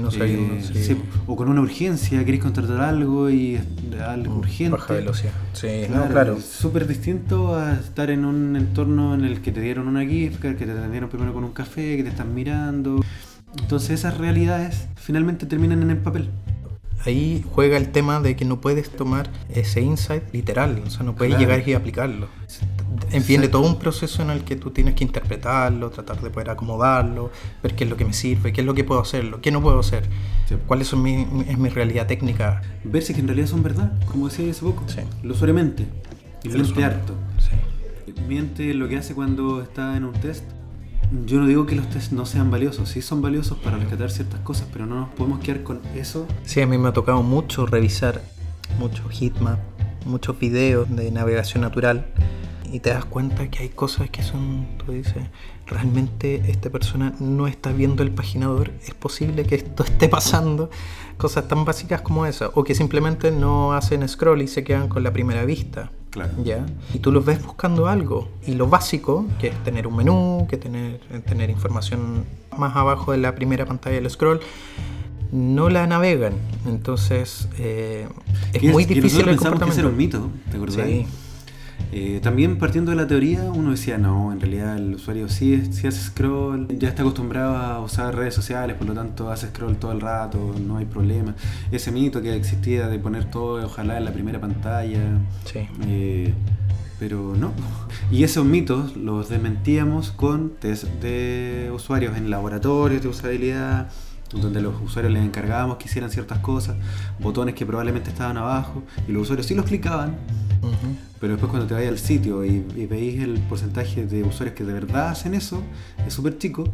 No 0.00 0.08
Eh, 0.10 0.60
sí, 0.72 0.96
o 1.26 1.36
con 1.36 1.48
una 1.48 1.60
urgencia, 1.60 2.24
querés 2.24 2.40
contratar 2.40 2.80
algo 2.80 3.30
y 3.30 3.60
algo 4.06 4.36
urgente. 4.38 4.76
Baja 4.76 4.94
velocidad. 4.94 5.32
Sí, 5.52 5.68
Claro, 5.86 6.04
no, 6.06 6.10
claro. 6.10 6.36
Es 6.36 6.44
súper 6.44 6.86
distinto 6.86 7.54
a 7.56 7.74
estar 7.74 8.10
en 8.10 8.24
un 8.24 8.56
entorno 8.56 9.14
en 9.14 9.24
el 9.24 9.40
que 9.40 9.52
te 9.52 9.60
dieron 9.60 9.88
una 9.88 10.04
gift 10.04 10.40
card, 10.40 10.56
que 10.56 10.66
te 10.66 10.72
atendieron 10.72 11.08
primero 11.08 11.32
con 11.32 11.44
un 11.44 11.52
café, 11.52 11.96
que 11.96 12.02
te 12.02 12.08
están 12.10 12.34
mirando. 12.34 13.00
Entonces 13.58 13.90
esas 13.90 14.18
realidades 14.18 14.88
finalmente 14.96 15.46
terminan 15.46 15.82
en 15.82 15.90
el 15.90 15.98
papel. 15.98 16.28
Ahí 17.06 17.44
juega 17.52 17.76
el 17.76 17.90
tema 17.92 18.20
de 18.20 18.34
que 18.36 18.44
no 18.44 18.60
puedes 18.60 18.90
tomar 18.90 19.30
ese 19.50 19.80
insight 19.82 20.22
literal, 20.32 20.82
o 20.86 20.90
sea, 20.90 21.02
no 21.04 21.14
puedes 21.14 21.34
Claro. 21.34 21.50
llegar 21.50 21.68
y 21.68 21.74
aplicarlo. 21.74 22.28
Exacto. 22.42 23.50
todo 23.50 23.62
un 23.66 23.78
proceso 23.78 24.22
en 24.22 24.30
el 24.30 24.44
que 24.44 24.56
tú 24.56 24.70
tienes 24.70 24.94
que 24.94 25.04
interpretarlo, 25.04 25.90
tratar 25.90 26.20
de 26.20 26.30
poder 26.30 26.50
acomodarlo, 26.50 27.30
ver 27.62 27.74
qué 27.74 27.84
es 27.84 27.90
lo 27.90 27.96
que 27.96 28.04
me 28.04 28.12
sirve, 28.12 28.52
qué 28.52 28.60
es 28.60 28.66
lo 28.66 28.74
que 28.74 28.84
puedo 28.84 29.00
hacerlo, 29.00 29.40
qué 29.40 29.50
no 29.50 29.60
puedo 29.60 29.80
hacer, 29.80 30.04
Sí. 30.48 30.54
cuál 30.66 30.84
son 30.84 31.02
mi, 31.02 31.26
es 31.48 31.58
mi 31.58 31.68
realidad 31.68 32.06
técnica. 32.06 32.62
Ver 32.84 33.02
si 33.02 33.12
es 33.12 33.16
que 33.16 33.20
en 33.20 33.28
realidad 33.28 33.48
son 33.48 33.62
verdad, 33.62 33.92
como 34.06 34.28
decía 34.28 34.50
hace 34.50 34.62
poco. 34.62 34.84
Sí. 34.86 35.00
El 35.22 35.30
usuario 35.30 35.54
mente. 35.54 35.86
Y 36.44 36.82
harto. 36.82 37.14
Sí. 37.38 38.12
Miente 38.28 38.74
lo 38.74 38.88
que 38.88 38.96
hace 38.98 39.14
cuando 39.14 39.62
está 39.62 39.96
en 39.96 40.04
un 40.04 40.12
test. 40.12 40.44
Yo 41.26 41.40
no 41.40 41.46
digo 41.46 41.66
que 41.66 41.74
los 41.76 41.88
tests 41.90 42.12
no 42.12 42.26
sean 42.26 42.50
valiosos, 42.50 42.88
sí 42.88 43.02
son 43.02 43.22
valiosos 43.22 43.58
para 43.58 43.78
rescatar 43.78 44.10
ciertas 44.10 44.40
cosas, 44.40 44.68
pero 44.72 44.86
no 44.86 44.96
nos 44.96 45.08
podemos 45.10 45.40
quedar 45.40 45.62
con 45.62 45.80
eso. 45.94 46.26
Sí, 46.44 46.60
a 46.60 46.66
mí 46.66 46.78
me 46.78 46.88
ha 46.88 46.92
tocado 46.92 47.22
mucho 47.22 47.66
revisar 47.66 48.22
muchos 48.78 49.12
heatmap, 49.12 49.58
muchos 50.06 50.38
videos 50.38 50.94
de 50.94 51.10
navegación 51.10 51.62
natural 51.62 52.06
y 52.74 52.80
te 52.80 52.90
das 52.90 53.04
cuenta 53.04 53.48
que 53.50 53.60
hay 53.60 53.68
cosas 53.68 54.10
que 54.10 54.22
son, 54.22 54.66
tú 54.84 54.90
dices, 54.90 55.22
realmente 55.66 56.42
esta 56.48 56.70
persona 56.70 57.14
no 57.20 57.46
está 57.46 57.70
viendo 57.70 58.02
el 58.02 58.10
paginador, 58.10 58.72
es 58.84 58.94
posible 58.94 59.44
que 59.44 59.54
esto 59.54 59.84
esté 59.84 60.08
pasando, 60.08 60.70
cosas 61.16 61.46
tan 61.46 61.64
básicas 61.64 62.00
como 62.02 62.26
esa, 62.26 62.50
o 62.54 62.64
que 62.64 62.74
simplemente 62.74 63.30
no 63.30 63.74
hacen 63.74 64.06
scroll 64.08 64.42
y 64.42 64.48
se 64.48 64.64
quedan 64.64 64.88
con 64.88 65.04
la 65.04 65.12
primera 65.12 65.44
vista. 65.44 65.92
Claro. 66.14 66.30
¿Ya? 66.44 66.64
Y 66.94 67.00
tú 67.00 67.10
los 67.10 67.24
ves 67.24 67.44
buscando 67.44 67.88
algo. 67.88 68.28
Y 68.46 68.54
lo 68.54 68.68
básico, 68.68 69.26
que 69.40 69.48
es 69.48 69.64
tener 69.64 69.88
un 69.88 69.96
menú, 69.96 70.46
que 70.48 70.56
tener, 70.56 71.00
tener 71.26 71.50
información 71.50 72.24
más 72.56 72.76
abajo 72.76 73.10
de 73.10 73.18
la 73.18 73.34
primera 73.34 73.66
pantalla 73.66 73.96
del 73.96 74.08
scroll, 74.08 74.38
no 75.32 75.68
la 75.70 75.88
navegan. 75.88 76.34
Entonces, 76.66 77.48
eh, 77.58 78.06
es 78.52 78.62
muy 78.62 78.84
difícil 78.84 79.28
el 79.28 79.38
que 79.40 79.44
era 79.44 79.88
un 79.88 79.96
mito, 79.96 80.30
¿te 80.52 80.56
acordás? 80.56 80.86
Sí. 80.86 81.06
Eh, 81.92 82.18
también 82.22 82.58
partiendo 82.58 82.90
de 82.90 82.96
la 82.96 83.06
teoría, 83.06 83.44
uno 83.52 83.70
decía, 83.70 83.98
no, 83.98 84.32
en 84.32 84.40
realidad 84.40 84.76
el 84.76 84.94
usuario 84.94 85.28
sí, 85.28 85.68
sí 85.72 85.86
hace 85.86 86.00
scroll, 86.00 86.66
ya 86.78 86.88
está 86.88 87.02
acostumbrado 87.02 87.56
a 87.56 87.80
usar 87.80 88.16
redes 88.16 88.34
sociales, 88.34 88.76
por 88.76 88.86
lo 88.88 88.94
tanto 88.94 89.30
hace 89.30 89.46
scroll 89.48 89.76
todo 89.76 89.92
el 89.92 90.00
rato, 90.00 90.54
no 90.66 90.76
hay 90.78 90.86
problema. 90.86 91.34
Ese 91.70 91.92
mito 91.92 92.20
que 92.20 92.34
existía 92.34 92.88
de 92.88 92.98
poner 92.98 93.26
todo, 93.30 93.64
ojalá 93.64 93.96
en 93.98 94.04
la 94.06 94.12
primera 94.12 94.40
pantalla, 94.40 95.18
Sí. 95.44 95.60
eh, 95.86 96.34
pero 96.98 97.34
no. 97.38 97.52
Y 98.10 98.24
esos 98.24 98.44
mitos 98.44 98.96
los 98.96 99.28
desmentíamos 99.28 100.10
con 100.10 100.50
test 100.58 100.84
de 101.00 101.70
usuarios 101.74 102.16
en 102.16 102.28
laboratorios 102.30 103.02
de 103.02 103.08
usabilidad, 103.08 103.88
donde 104.32 104.60
los 104.60 104.74
usuarios 104.82 105.12
les 105.12 105.22
encargábamos 105.24 105.76
que 105.76 105.84
hicieran 105.84 106.10
ciertas 106.10 106.38
cosas, 106.40 106.74
botones 107.20 107.54
que 107.54 107.64
probablemente 107.66 108.10
estaban 108.10 108.36
abajo, 108.36 108.82
y 109.06 109.12
los 109.12 109.22
usuarios 109.24 109.46
sí 109.46 109.54
los 109.54 109.64
clicaban, 109.64 110.16
Ujú. 110.60 110.96
Pero 111.24 111.36
después 111.36 111.48
cuando 111.48 111.66
te 111.66 111.72
vayas 111.72 111.88
al 111.88 111.98
sitio 111.98 112.44
y, 112.44 112.66
y 112.76 112.84
veis 112.84 113.22
el 113.22 113.38
porcentaje 113.48 114.04
de 114.04 114.24
usuarios 114.24 114.54
que 114.54 114.62
de 114.62 114.74
verdad 114.74 115.08
hacen 115.08 115.32
eso, 115.32 115.62
es 116.06 116.12
súper 116.12 116.36
chico. 116.36 116.68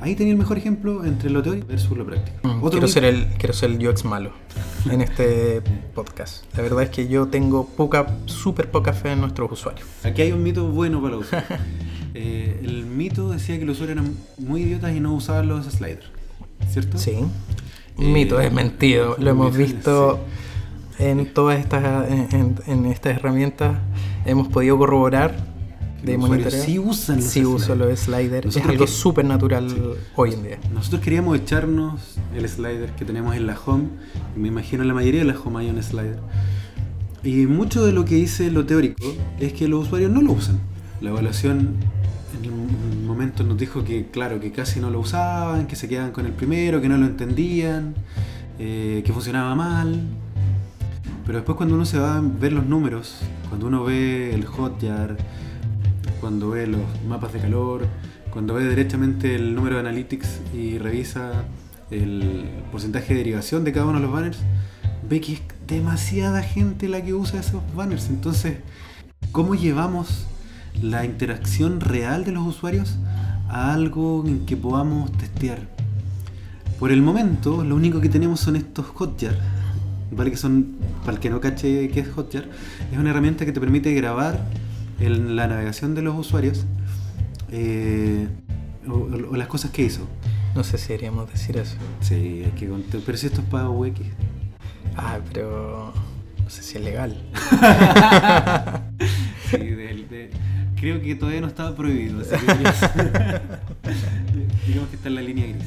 Ahí 0.00 0.14
tenía 0.14 0.32
el 0.32 0.38
mejor 0.38 0.58
ejemplo 0.58 1.04
entre 1.04 1.28
lo 1.28 1.42
teórico 1.42 1.66
versus 1.66 1.98
lo 1.98 2.06
práctico. 2.06 2.38
Mm, 2.46 2.58
Otro 2.62 2.70
Quiero 2.78 2.86
ser, 2.86 3.02
el, 3.02 3.26
quiero 3.36 3.52
ser 3.52 3.72
el 3.72 3.84
UX 3.88 4.04
malo 4.04 4.30
en 4.88 5.00
este 5.00 5.60
podcast. 5.96 6.44
La 6.56 6.62
verdad 6.62 6.84
es 6.84 6.90
que 6.90 7.08
yo 7.08 7.26
tengo 7.26 7.66
poca, 7.66 8.16
súper 8.26 8.70
poca 8.70 8.92
fe 8.92 9.10
en 9.10 9.22
nuestros 9.22 9.50
usuarios. 9.50 9.88
Aquí 10.04 10.22
hay 10.22 10.30
un 10.30 10.44
mito 10.44 10.68
bueno 10.68 11.02
para 11.02 11.16
los 11.16 11.26
usuarios. 11.26 11.50
Eh, 12.14 12.60
el 12.64 12.86
mito 12.86 13.30
decía 13.30 13.58
que 13.58 13.64
los 13.64 13.76
usuarios 13.80 13.98
eran 13.98 14.16
muy 14.38 14.62
idiotas 14.62 14.94
y 14.94 15.00
no 15.00 15.14
usaban 15.14 15.48
los 15.48 15.64
sliders. 15.66 16.06
¿Cierto? 16.68 16.96
Sí. 16.98 17.10
Eh, 17.10 17.24
Un 17.98 18.12
mito, 18.12 18.40
es 18.40 18.52
mentido. 18.52 19.16
Lo 19.18 19.30
hemos 19.30 19.54
sí. 19.54 19.62
En 21.00 21.32
todas 21.32 21.58
estas 21.58 22.08
en, 22.10 22.54
en- 22.66 22.86
estas 22.86 23.16
herramientas. 23.16 23.76
Hemos 24.24 24.48
podido 24.48 24.76
corroborar 24.78 25.34
de 26.02 26.12
Los 26.16 26.28
monitoreo. 26.28 26.62
sí 26.64 26.78
usan 26.78 27.16
los 27.16 27.24
Sí 27.26 27.44
uso 27.44 27.74
sliders. 27.74 27.78
los 27.90 28.00
sliders. 28.00 28.56
Es 28.56 28.64
algo 28.66 28.84
que- 28.84 28.90
súper 28.90 29.24
natural 29.24 29.68
hoy 30.16 30.32
en 30.34 30.42
día. 30.42 30.58
Nosotros 30.72 31.00
queríamos 31.02 31.38
echarnos 31.38 32.16
el 32.34 32.48
slider 32.48 32.90
que 32.92 33.04
tenemos 33.04 33.34
en 33.36 33.46
la 33.46 33.56
home. 33.66 33.84
Me 34.36 34.48
imagino 34.48 34.82
en 34.82 34.88
la 34.88 34.94
mayoría 34.94 35.20
de 35.20 35.26
las 35.26 35.36
home 35.44 35.60
hay 35.60 35.70
un 35.70 35.82
slider. 35.82 36.18
Y 37.22 37.46
mucho 37.46 37.84
de 37.84 37.92
lo 37.92 38.04
que 38.06 38.14
dice 38.14 38.50
lo 38.50 38.64
teórico 38.64 39.04
es 39.38 39.52
que 39.52 39.68
los 39.68 39.86
usuarios 39.86 40.10
no 40.10 40.22
lo 40.22 40.32
usan. 40.32 40.58
La 41.02 41.10
evaluación 41.10 41.76
en 42.42 42.50
un 42.50 43.06
momento 43.06 43.42
nos 43.44 43.58
dijo 43.58 43.84
que, 43.84 44.06
claro, 44.10 44.40
que 44.40 44.52
casi 44.52 44.80
no 44.80 44.88
lo 44.90 45.00
usaban, 45.00 45.66
que 45.66 45.76
se 45.76 45.86
quedaban 45.88 46.12
con 46.12 46.24
el 46.24 46.32
primero, 46.32 46.80
que 46.80 46.88
no 46.88 46.96
lo 46.96 47.04
entendían, 47.06 47.94
eh, 48.58 49.02
que 49.04 49.12
funcionaba 49.12 49.54
mal. 49.54 50.00
Pero 51.26 51.38
después 51.38 51.56
cuando 51.56 51.74
uno 51.74 51.84
se 51.84 51.98
va 51.98 52.16
a 52.16 52.20
ver 52.20 52.52
los 52.52 52.66
números, 52.66 53.20
cuando 53.48 53.66
uno 53.66 53.84
ve 53.84 54.34
el 54.34 54.44
Hotjar, 54.44 55.16
cuando 56.20 56.50
ve 56.50 56.66
los 56.66 56.80
mapas 57.06 57.32
de 57.32 57.40
calor, 57.40 57.86
cuando 58.30 58.54
ve 58.54 58.68
directamente 58.68 59.34
el 59.34 59.54
número 59.54 59.76
de 59.76 59.80
analytics 59.80 60.40
y 60.54 60.78
revisa 60.78 61.44
el 61.90 62.48
porcentaje 62.70 63.14
de 63.14 63.18
derivación 63.18 63.64
de 63.64 63.72
cada 63.72 63.86
uno 63.86 63.98
de 63.98 64.04
los 64.04 64.12
banners, 64.12 64.38
ve 65.08 65.20
que 65.20 65.34
es 65.34 65.42
demasiada 65.66 66.42
gente 66.42 66.88
la 66.88 67.02
que 67.02 67.14
usa 67.14 67.40
esos 67.40 67.62
banners. 67.74 68.08
Entonces, 68.08 68.58
¿cómo 69.32 69.54
llevamos 69.54 70.26
la 70.80 71.04
interacción 71.04 71.80
real 71.80 72.24
de 72.24 72.32
los 72.32 72.46
usuarios 72.46 72.96
a 73.48 73.72
algo 73.72 74.24
en 74.26 74.46
que 74.46 74.56
podamos 74.56 75.10
testear? 75.12 75.68
Por 76.78 76.92
el 76.92 77.02
momento, 77.02 77.64
lo 77.64 77.76
único 77.76 78.00
que 78.00 78.08
tenemos 78.08 78.40
son 78.40 78.56
estos 78.56 78.86
Hotjar, 78.86 79.36
¿vale? 80.12 80.30
Que 80.30 80.36
son, 80.36 80.76
para 81.00 81.12
el 81.14 81.18
que 81.20 81.30
no 81.30 81.40
cache 81.40 81.88
qué 81.88 82.00
es 82.00 82.08
Hotjar, 82.08 82.44
es 82.92 82.98
una 82.98 83.10
herramienta 83.10 83.44
que 83.44 83.52
te 83.52 83.60
permite 83.60 83.92
grabar 83.94 84.44
la 84.98 85.46
navegación 85.46 85.94
de 85.94 86.02
los 86.02 86.16
usuarios 86.18 86.66
eh, 87.52 88.28
o, 88.86 88.92
o- 88.92 89.30
o 89.32 89.36
las 89.36 89.48
cosas 89.48 89.70
que 89.70 89.82
hizo. 89.82 90.06
No 90.54 90.64
sé 90.64 90.78
si 90.78 90.88
deberíamos 90.88 91.30
decir 91.32 91.56
eso. 91.56 91.76
Sí, 92.00 92.42
hay 92.44 92.52
que 92.58 92.68
contar. 92.68 93.00
Pero 93.06 93.16
si 93.18 93.26
esto 93.26 93.40
es 93.40 93.46
para 93.46 93.68
UX. 93.70 94.00
Ah, 94.96 95.18
pero 95.32 95.92
no 96.42 96.50
sé 96.50 96.62
si 96.62 96.78
es 96.78 96.84
legal. 96.84 97.16
Sí, 99.50 99.56
del- 99.58 100.08
de- 100.08 100.30
creo 100.78 101.00
que 101.02 101.14
todavía 101.16 101.40
no 101.40 101.48
estaba 101.48 101.74
prohibido. 101.74 102.20
así 102.20 102.30
que- 102.46 103.40
digamos 104.68 104.88
que 104.90 104.96
está 104.96 105.08
en 105.08 105.14
la 105.16 105.22
línea 105.22 105.46
gris. 105.46 105.64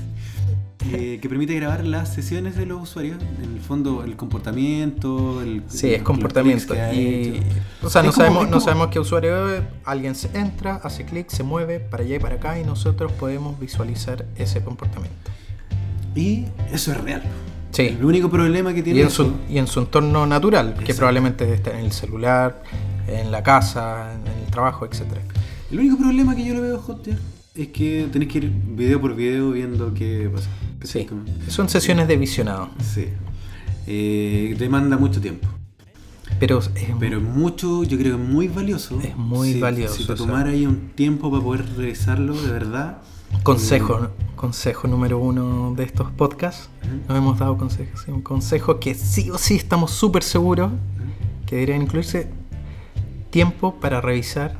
Eh, 0.91 1.19
que 1.21 1.29
permite 1.29 1.55
grabar 1.55 1.85
las 1.85 2.13
sesiones 2.13 2.57
de 2.57 2.65
los 2.65 2.81
usuarios, 2.83 3.17
en 3.41 3.53
el 3.55 3.61
fondo 3.61 4.03
el 4.03 4.17
comportamiento, 4.17 5.41
el, 5.41 5.63
Sí, 5.67 5.93
es 5.93 6.01
comportamiento. 6.03 6.75
Y, 6.93 7.39
o 7.81 7.89
sea, 7.89 8.01
Es 8.01 8.07
no 8.07 8.11
como- 8.11 8.25
sabemos, 8.25 8.43
no 8.45 8.49
como- 8.51 8.59
sabemos 8.61 8.87
qué 8.89 8.99
usuario 8.99 9.49
es. 9.55 9.61
Alguien 9.85 10.13
se 10.13 10.29
entra, 10.37 10.75
hace 10.83 11.05
clic, 11.05 11.29
se 11.29 11.43
mueve 11.43 11.79
para 11.79 12.03
allá 12.03 12.17
y 12.17 12.19
para 12.19 12.35
acá 12.35 12.59
y 12.59 12.65
nosotros 12.65 13.11
podemos 13.13 13.57
visualizar 13.59 14.25
ese 14.35 14.61
comportamiento. 14.61 15.31
Y 16.15 16.45
eso 16.71 16.91
es 16.91 17.01
real. 17.01 17.23
Sí. 17.71 17.83
El 17.97 18.03
único 18.05 18.29
problema 18.29 18.73
que 18.73 18.83
tiene 18.83 18.99
Y 18.99 19.03
en, 19.03 19.09
su, 19.09 19.31
y 19.49 19.57
en 19.57 19.67
su 19.67 19.79
entorno 19.79 20.27
natural, 20.27 20.75
que 20.85 20.93
probablemente 20.93 21.51
esté 21.51 21.71
en 21.71 21.85
el 21.85 21.91
celular, 21.93 22.61
en 23.07 23.31
la 23.31 23.41
casa, 23.41 24.13
en 24.13 24.27
el 24.43 24.51
trabajo, 24.51 24.85
etc. 24.85 25.01
El 25.71 25.79
único 25.79 25.97
problema 25.97 26.35
que 26.35 26.45
yo 26.45 26.53
le 26.53 26.59
veo 26.61 26.75
a 26.75 26.79
Hotjar 26.79 27.17
es 27.55 27.67
que 27.69 28.07
tenés 28.11 28.27
que 28.29 28.39
ir 28.39 28.49
video 28.49 28.99
por 28.99 29.15
video 29.15 29.51
viendo 29.51 29.93
qué 29.93 30.29
pasa. 30.33 30.49
Sí, 30.83 31.07
son 31.47 31.69
sesiones 31.69 32.07
de 32.07 32.17
visionado. 32.17 32.69
Sí. 32.81 33.07
Eh, 33.87 34.55
demanda 34.57 34.97
mucho 34.97 35.21
tiempo. 35.21 35.47
Pero 36.39 36.59
es 36.59 36.71
Pero 36.99 37.21
mucho, 37.21 37.83
yo 37.83 37.97
creo 37.97 38.17
que 38.17 38.23
es 38.23 38.29
muy 38.29 38.47
valioso. 38.47 38.99
Es 39.01 39.15
muy 39.15 39.53
Si- 39.53 39.59
valioso 39.61 39.95
Si 39.95 40.07
te 40.07 40.15
tomara 40.15 40.49
ahí 40.49 40.65
un 40.65 40.89
tiempo 40.95 41.29
para 41.31 41.43
poder 41.43 41.65
revisarlo, 41.77 42.33
de 42.41 42.51
verdad. 42.51 42.97
consejo, 43.43 44.09
consejo 44.35 44.87
número 44.87 45.19
uno 45.19 45.73
de 45.75 45.83
estos 45.83 46.09
podcasts. 46.11 46.69
Nos 47.07 47.17
hemos 47.17 47.39
dado 47.39 47.57
consejos. 47.57 48.05
Un 48.07 48.21
consejo 48.21 48.79
que 48.79 48.93
sí 48.95 49.29
o 49.31 49.37
sí 49.37 49.55
estamos 49.55 49.91
súper 49.91 50.23
seguros 50.23 50.71
que 51.45 51.55
deberían 51.57 51.83
incluirse 51.83 52.27
tiempo 53.29 53.75
para 53.79 54.01
revisar 54.01 54.59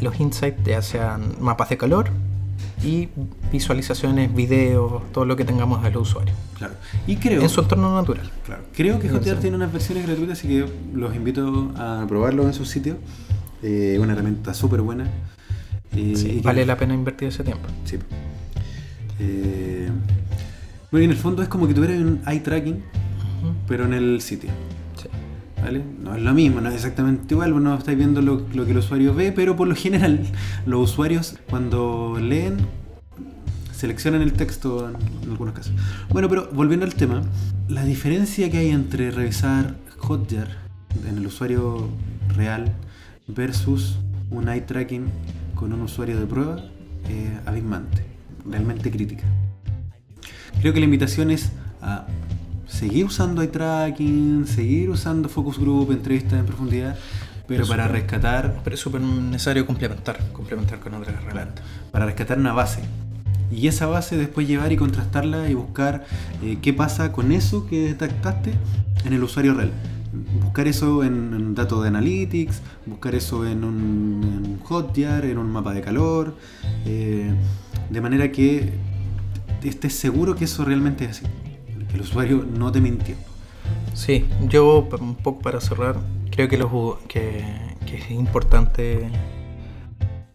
los 0.00 0.18
insights, 0.20 0.62
ya 0.64 0.82
sean 0.82 1.34
mapas 1.40 1.68
de 1.70 1.76
calor 1.76 2.08
y 2.84 3.08
visualizaciones, 3.50 4.32
videos, 4.34 5.02
todo 5.12 5.24
lo 5.24 5.34
que 5.36 5.44
tengamos 5.44 5.82
del 5.82 5.96
usuario. 5.96 6.34
Claro. 6.56 6.74
Y 7.06 7.16
creo. 7.16 7.42
En 7.42 7.48
su 7.48 7.60
entorno 7.60 7.94
natural. 7.94 8.30
Claro. 8.46 8.62
Creo 8.74 8.98
que 9.00 9.08
Hotjar 9.08 9.38
tiene 9.38 9.56
unas 9.56 9.72
versiones 9.72 10.06
gratuitas, 10.06 10.38
así 10.38 10.48
que 10.48 10.66
los 10.94 11.14
invito 11.16 11.72
a 11.76 12.04
probarlo 12.08 12.44
en 12.44 12.54
su 12.54 12.64
sitio. 12.64 12.96
Eh, 13.62 13.98
una 14.00 14.12
herramienta 14.12 14.54
súper 14.54 14.80
buena. 14.82 15.04
Eh, 15.96 16.12
Sí, 16.16 16.28
y 16.28 16.36
que- 16.36 16.42
vale 16.42 16.64
la 16.66 16.76
pena 16.76 16.94
invertir 16.94 17.28
ese 17.28 17.42
tiempo. 17.42 17.66
Sí. 17.84 17.98
Eh, 19.20 19.88
bueno, 20.90 21.02
y 21.02 21.04
en 21.06 21.10
el 21.10 21.16
fondo 21.16 21.42
es 21.42 21.48
como 21.48 21.66
que 21.66 21.74
tuviera 21.74 21.94
un 21.94 22.20
eye 22.26 22.40
tracking, 22.40 22.82
pero 23.66 23.84
en 23.84 23.94
el 23.94 24.20
sitio. 24.20 24.50
No 26.02 26.14
es 26.14 26.22
lo 26.22 26.34
mismo, 26.34 26.60
no 26.60 26.68
es 26.68 26.76
exactamente 26.76 27.34
igual, 27.34 27.62
no 27.62 27.76
estáis 27.76 27.98
viendo 27.98 28.22
lo, 28.22 28.46
que 28.46 28.70
el 28.70 28.78
usuario 28.78 29.14
ve, 29.14 29.32
pero 29.32 29.56
por 29.56 29.68
lo 29.68 29.74
general 29.74 30.20
los 30.66 30.90
usuarios 30.90 31.36
cuando 31.50 32.18
leen 32.20 32.56
seleccionan 33.72 34.22
el 34.22 34.32
texto 34.32 34.88
en 34.88 35.30
algunos 35.30 35.54
casos. 35.54 35.72
Bueno, 36.10 36.28
pero 36.28 36.48
volviendo 36.52 36.86
al 36.86 36.94
tema, 36.94 37.22
la 37.68 37.84
diferencia 37.84 38.50
que 38.50 38.58
hay 38.58 38.70
entre 38.70 39.10
revisar 39.10 39.76
Hotjar 39.98 40.48
en 41.08 41.18
el 41.18 41.26
usuario 41.26 41.88
real 42.36 42.72
versus 43.26 43.98
un 44.30 44.48
eye 44.48 44.62
tracking 44.62 45.06
con 45.54 45.72
un 45.72 45.82
usuario 45.82 46.18
de 46.18 46.26
prueba 46.26 46.64
eh, 47.08 47.40
abismante, 47.46 48.04
realmente 48.48 48.90
crítica. 48.90 49.24
Creo 50.60 50.72
que 50.72 50.80
la 50.80 50.86
invitación 50.86 51.30
es 51.30 51.52
a 51.82 52.06
seguir 52.68 53.06
usando 53.06 53.42
eye 53.42 53.48
tracking, 53.48 54.46
seguir 54.46 54.90
usando 54.90 55.28
focus 55.28 55.58
group, 55.58 55.90
entrevistas 55.90 56.38
en 56.38 56.46
profundidad, 56.46 56.96
pero, 57.48 57.64
Pero 57.64 57.66
para 57.66 57.88
rescatar 57.88 58.60
Pero 58.62 58.74
es 58.74 58.80
súper 58.80 59.00
necesario 59.00 59.64
complementar, 59.66 60.18
complementar 60.32 60.80
con 60.80 60.92
otras 60.94 61.16
herramientas. 61.16 61.64
para 61.90 62.04
rescatar 62.04 62.38
una 62.38 62.52
base. 62.52 62.80
Y 63.50 63.66
esa 63.68 63.86
base 63.86 64.18
después 64.18 64.46
llevar 64.46 64.70
y 64.72 64.76
contrastarla 64.76 65.48
y 65.48 65.54
buscar 65.54 66.04
eh, 66.42 66.58
qué 66.60 66.74
pasa 66.74 67.10
con 67.10 67.32
eso 67.32 67.66
que 67.66 67.80
detectaste 67.80 68.52
en 69.06 69.12
el 69.14 69.22
usuario 69.22 69.54
real. 69.54 69.72
Buscar 70.42 70.68
eso 70.68 71.02
en, 71.02 71.32
en 71.32 71.54
datos 71.54 71.82
de 71.82 71.88
analytics, 71.88 72.60
buscar 72.84 73.14
eso 73.14 73.46
en 73.46 73.64
un, 73.64 74.20
en 74.22 74.52
un 74.52 74.58
Hotjar, 74.58 75.24
en 75.24 75.38
un 75.38 75.50
mapa 75.50 75.72
de 75.72 75.80
calor, 75.80 76.36
eh, 76.84 77.32
de 77.88 78.00
manera 78.02 78.30
que 78.30 78.74
estés 79.62 79.94
seguro 79.94 80.36
que 80.36 80.44
eso 80.44 80.66
realmente 80.66 81.06
es 81.06 81.10
así. 81.12 81.26
El 81.94 82.00
usuario 82.02 82.44
no 82.56 82.70
te 82.72 82.80
mintió. 82.80 83.16
Sí, 83.94 84.26
yo 84.48 84.88
un 85.00 85.14
poco 85.16 85.40
para 85.40 85.60
cerrar, 85.60 85.96
creo 86.30 86.48
que, 86.48 86.56
los, 86.56 86.70
que, 87.08 87.44
que 87.86 87.96
es 87.96 88.10
importante 88.10 89.08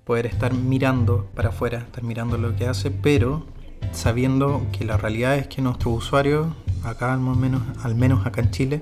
poder 0.04 0.26
estar 0.26 0.54
mirando 0.54 1.28
para 1.36 1.50
afuera, 1.50 1.80
estar 1.80 2.04
mirando 2.04 2.38
lo 2.38 2.56
que 2.56 2.68
hace, 2.68 2.92
pero 2.92 3.46
sabiendo 3.92 4.62
que 4.72 4.84
la 4.86 4.98
realidad 4.98 5.38
es 5.38 5.48
que 5.48 5.62
nuestros 5.62 5.96
usuarios, 6.04 6.48
acá 6.84 7.14
al 7.14 7.20
menos, 7.22 7.62
al 7.84 7.96
menos 7.96 8.26
acá 8.26 8.42
en 8.42 8.52
Chile, 8.52 8.82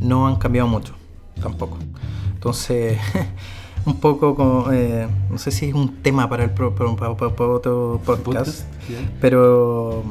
no 0.00 0.26
han 0.26 0.36
cambiado 0.36 0.66
mucho, 0.68 0.94
tampoco. 1.42 1.76
Entonces, 2.34 2.98
un 3.86 4.00
poco 4.00 4.34
como, 4.34 4.72
eh, 4.72 5.06
no 5.30 5.36
sé 5.38 5.50
si 5.50 5.66
es 5.68 5.74
un 5.74 5.96
tema 6.02 6.28
para, 6.28 6.44
el 6.44 6.50
pro- 6.50 6.74
para, 6.74 6.94
para- 6.96 7.16
para- 7.16 7.36
para 7.36 7.50
otro 7.50 8.00
podcast, 8.04 8.62
pero, 9.20 10.02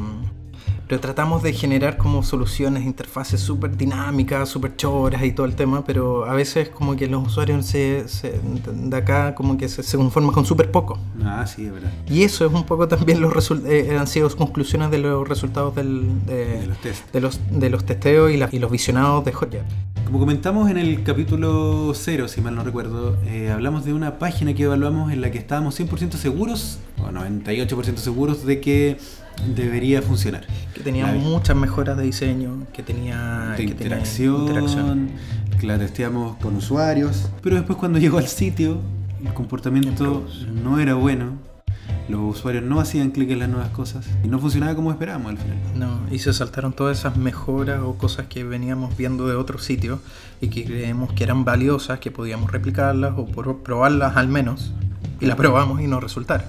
pero 0.88 1.02
tratamos 1.02 1.42
de 1.44 1.54
generar 1.54 1.98
como 1.98 2.22
soluciones, 2.24 2.84
interfaces 2.86 3.42
súper 3.42 3.76
dinámicas, 3.76 4.50
súper 4.50 4.76
choras 4.76 5.24
y 5.24 5.32
todo 5.32 5.46
el 5.46 5.56
tema, 5.56 5.84
pero 5.84 6.26
a 6.26 6.34
veces 6.34 6.70
como 6.70 6.96
que 6.96 7.08
los 7.08 7.26
usuarios 7.28 7.66
se, 7.66 8.08
se- 8.08 8.40
de 8.74 8.98
acá 8.98 9.34
como 9.36 9.58
que 9.58 9.68
se, 9.70 9.82
se 9.84 9.98
conforman 9.98 10.32
con 10.34 10.46
súper 10.46 10.72
poco. 10.72 11.00
Ah, 11.24 11.46
sí, 11.48 11.66
es 11.66 11.74
verdad. 11.74 11.92
Y 12.08 12.24
eso 12.24 12.46
es 12.46 12.54
un 12.54 12.64
poco 12.66 12.88
también 12.88 13.22
los 13.22 13.34
resul- 13.34 13.66
eh, 13.66 13.98
han 13.98 14.08
sido 14.08 14.30
conclusiones 14.36 14.92
de 14.92 14.98
los 15.00 15.28
resultados 15.28 15.74
del, 15.76 16.26
de, 16.26 16.60
De 16.62 16.68
los 16.68 16.78
test. 16.80 17.12
de 17.12 17.22
los, 17.22 17.40
de 17.52 17.70
los 17.70 17.86
testeos 17.86 18.32
y, 18.32 18.38
la- 18.38 18.50
y 18.52 18.60
los 18.60 18.70
visionados 18.72 19.26
de 19.26 19.32
Hotjar. 19.34 19.66
Como 20.06 20.20
comentamos 20.20 20.70
en 20.70 20.78
el 20.78 21.02
capítulo 21.04 21.92
0, 21.96 22.28
si 22.28 22.40
mal 22.40 22.54
no 22.54 22.64
recuerdo, 22.64 23.18
eh, 23.26 23.50
hablamos 23.52 23.86
de 23.86 23.94
una 23.94 24.20
página 24.20 24.54
que 24.54 24.64
evaluamos 24.64 25.12
en 25.12 25.20
la 25.22 25.32
que 25.32 25.40
estábamos 25.40 25.74
100% 25.80 26.12
seguros, 26.18 26.78
o 27.00 27.10
98% 27.10 27.98
seguros 27.98 28.46
de 28.46 28.62
que 28.62 28.98
debería 29.56 30.02
funcionar. 30.02 30.46
Que 30.74 30.82
tenía 30.82 31.08
La- 31.12 31.14
muchas 31.20 31.56
mejoras 31.56 31.98
de 31.98 32.04
diseño, 32.04 32.64
que 32.74 32.84
tenía, 32.84 33.54
de 33.58 33.66
que 33.66 33.74
tenía 33.74 33.74
interacción, 33.74 34.42
interacción. 34.48 35.10
que 35.60 35.68
la 35.68 35.78
testeamos 35.78 36.38
con 36.38 36.56
usuarios, 36.56 37.30
pero 37.42 37.56
después 37.56 37.78
cuando 37.78 38.00
llegó 38.00 38.18
al 38.18 38.28
sitio, 38.28 38.80
el 39.26 39.34
comportamiento 39.34 40.26
no 40.64 40.80
era 40.80 40.96
bueno, 40.96 41.34
los 42.10 42.38
usuarios 42.38 42.64
no 42.64 42.80
hacían 42.80 43.10
clic 43.12 43.32
en 43.32 43.40
las 43.40 43.50
nuevas 43.50 43.70
cosas 43.70 44.06
y 44.24 44.28
no 44.28 44.38
funcionaba 44.40 44.76
como 44.76 44.92
esperábamos 44.92 45.32
al 45.32 45.38
final. 45.40 45.58
No, 45.76 46.00
y 46.12 46.20
se 46.20 46.34
saltaron 46.34 46.74
todas 46.74 47.00
esas 47.00 47.18
mejoras 47.18 47.80
o 47.84 47.96
cosas 47.98 48.28
que 48.28 48.44
veníamos 48.44 48.96
viendo 48.96 49.28
de 49.28 49.36
otros 49.36 49.64
sitios 49.64 50.00
y 50.42 50.50
que 50.50 50.66
creemos 50.66 51.14
que 51.14 51.24
eran 51.24 51.46
valiosas, 51.46 52.00
que 52.00 52.12
podíamos 52.12 52.52
replicarlas 52.52 53.14
o 53.18 53.26
probarlas 53.26 54.18
al 54.18 54.28
menos. 54.28 54.72
Y 55.22 55.26
las 55.28 55.38
probamos 55.38 55.82
y 55.82 55.88
nos 55.88 56.04
resultaron. 56.04 56.46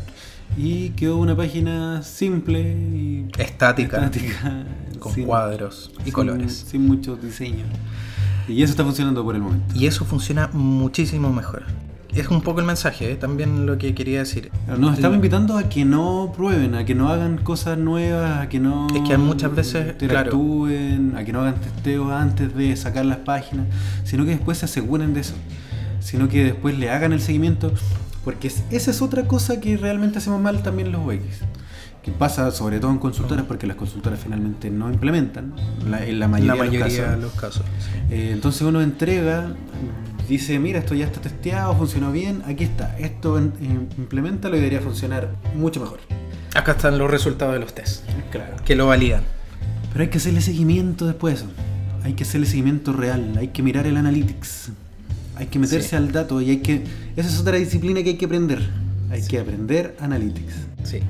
Y 0.56 0.90
quedó 0.90 1.18
una 1.18 1.36
página 1.36 2.02
simple 2.02 2.60
y 2.60 3.26
Estática, 3.38 3.98
estática, 3.98 4.64
con 4.98 5.12
sin- 5.12 5.26
cuadros 5.26 5.90
y 6.00 6.04
sin- 6.04 6.12
colores. 6.12 6.64
Sin 6.70 6.86
mucho 6.86 7.16
diseño. 7.16 7.64
Y 8.48 8.62
eso 8.62 8.70
está 8.70 8.84
funcionando 8.84 9.22
por 9.24 9.34
el 9.34 9.42
momento. 9.42 9.74
Y 9.74 9.86
eso 9.86 10.04
funciona 10.04 10.48
muchísimo 10.52 11.32
mejor. 11.32 11.64
Es 12.14 12.28
un 12.28 12.40
poco 12.40 12.60
el 12.60 12.66
mensaje, 12.66 13.12
¿eh? 13.12 13.16
también 13.16 13.66
lo 13.66 13.76
que 13.76 13.94
quería 13.94 14.20
decir. 14.20 14.50
Nos 14.78 14.94
estamos 14.94 15.16
invitando 15.16 15.58
a 15.58 15.68
que 15.68 15.84
no 15.84 16.32
prueben, 16.34 16.74
a 16.74 16.86
que 16.86 16.94
no 16.94 17.10
hagan 17.10 17.36
cosas 17.36 17.76
nuevas, 17.76 18.40
a 18.40 18.48
que 18.48 18.58
no 18.58 18.86
Es 18.94 19.02
que 19.06 19.18
muchas 19.18 19.54
veces, 19.54 19.88
interactúen, 20.00 21.14
a 21.16 21.24
que 21.24 21.32
no 21.34 21.40
hagan 21.42 21.56
testeos 21.56 22.10
antes 22.12 22.54
de 22.54 22.74
sacar 22.76 23.04
las 23.04 23.18
páginas, 23.18 23.66
sino 24.04 24.24
que 24.24 24.30
después 24.30 24.56
se 24.56 24.64
aseguren 24.64 25.12
de 25.12 25.20
eso, 25.20 25.34
sino 26.00 26.28
que 26.28 26.42
después 26.44 26.78
le 26.78 26.88
hagan 26.88 27.12
el 27.12 27.20
seguimiento, 27.20 27.70
porque 28.26 28.48
es- 28.48 28.62
esa 28.70 28.90
es 28.90 29.00
otra 29.00 29.26
cosa 29.26 29.60
que 29.60 29.76
realmente 29.78 30.18
hacemos 30.18 30.40
mal 30.42 30.62
también 30.62 30.90
los 30.92 31.00
UX, 31.06 31.22
que 32.02 32.10
pasa 32.10 32.50
sobre 32.50 32.80
todo 32.80 32.90
en 32.90 32.98
consultoras, 32.98 33.44
porque 33.46 33.66
las 33.68 33.76
consultoras 33.76 34.18
finalmente 34.22 34.68
no 34.68 34.90
implementan, 34.92 35.54
la- 35.88 36.04
en 36.04 36.18
la 36.18 36.26
mayoría, 36.28 36.54
la 36.54 36.58
mayoría 36.64 37.10
de 37.12 37.16
los 37.18 37.32
casos. 37.32 37.60
los 37.60 37.64
casos. 37.64 37.64
sí. 38.08 38.14
Eh, 38.14 38.30
entonces 38.32 38.62
uno 38.62 38.82
entrega, 38.82 39.54
dice, 40.28 40.58
mira, 40.58 40.80
esto 40.80 40.94
ya 40.94 41.04
está 41.06 41.20
testeado, 41.20 41.74
funcionó 41.76 42.10
bien, 42.12 42.42
aquí 42.46 42.64
está, 42.64 42.98
esto 42.98 43.38
en- 43.38 43.52
eh, 43.60 43.86
implementalo 43.96 44.56
y 44.56 44.58
debería 44.58 44.80
funcionar 44.80 45.30
mucho 45.54 45.80
mejor. 45.80 46.00
Acá 46.54 46.72
están 46.72 46.98
los 46.98 47.08
resultados 47.10 47.54
de 47.54 47.60
los 47.60 47.74
tests, 47.74 48.02
Claro. 48.32 48.56
que 48.64 48.74
lo 48.74 48.86
validan. 48.88 49.22
Pero 49.92 50.02
hay 50.02 50.10
que 50.10 50.18
hacerle 50.18 50.40
seguimiento 50.40 51.06
después 51.06 51.34
de 51.34 51.40
eso. 51.44 51.52
Hay 52.02 52.14
que 52.14 52.24
hacerle 52.24 52.46
seguimiento 52.46 52.92
real, 52.92 53.34
hay 53.38 53.48
que 53.48 53.62
mirar 53.62 53.86
el 53.86 53.96
analytics, 53.96 54.70
hay 55.36 55.46
que 55.46 55.58
meterse 55.58 55.90
Sí. 55.90 55.96
al 55.96 56.12
dato 56.12 56.40
y 56.40 56.50
hay 56.50 56.56
que... 56.58 56.82
Esa 57.16 57.28
es 57.28 57.38
otra 57.38 57.56
disciplina 57.56 58.02
que 58.02 58.10
hay 58.10 58.16
que 58.16 58.24
aprender. 58.24 58.68
Hay 59.10 59.22
que 59.22 59.38
aprender 59.38 59.96
analytics. 60.00 60.54
Sí. 60.82 61.00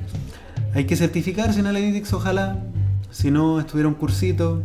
Hay 0.73 0.85
que 0.85 0.95
certificarse 0.95 1.59
en 1.59 1.67
Analytics, 1.67 2.13
ojalá. 2.13 2.63
Si 3.09 3.31
no, 3.31 3.59
estuviera 3.59 3.87
un 3.87 3.95
cursito. 3.95 4.61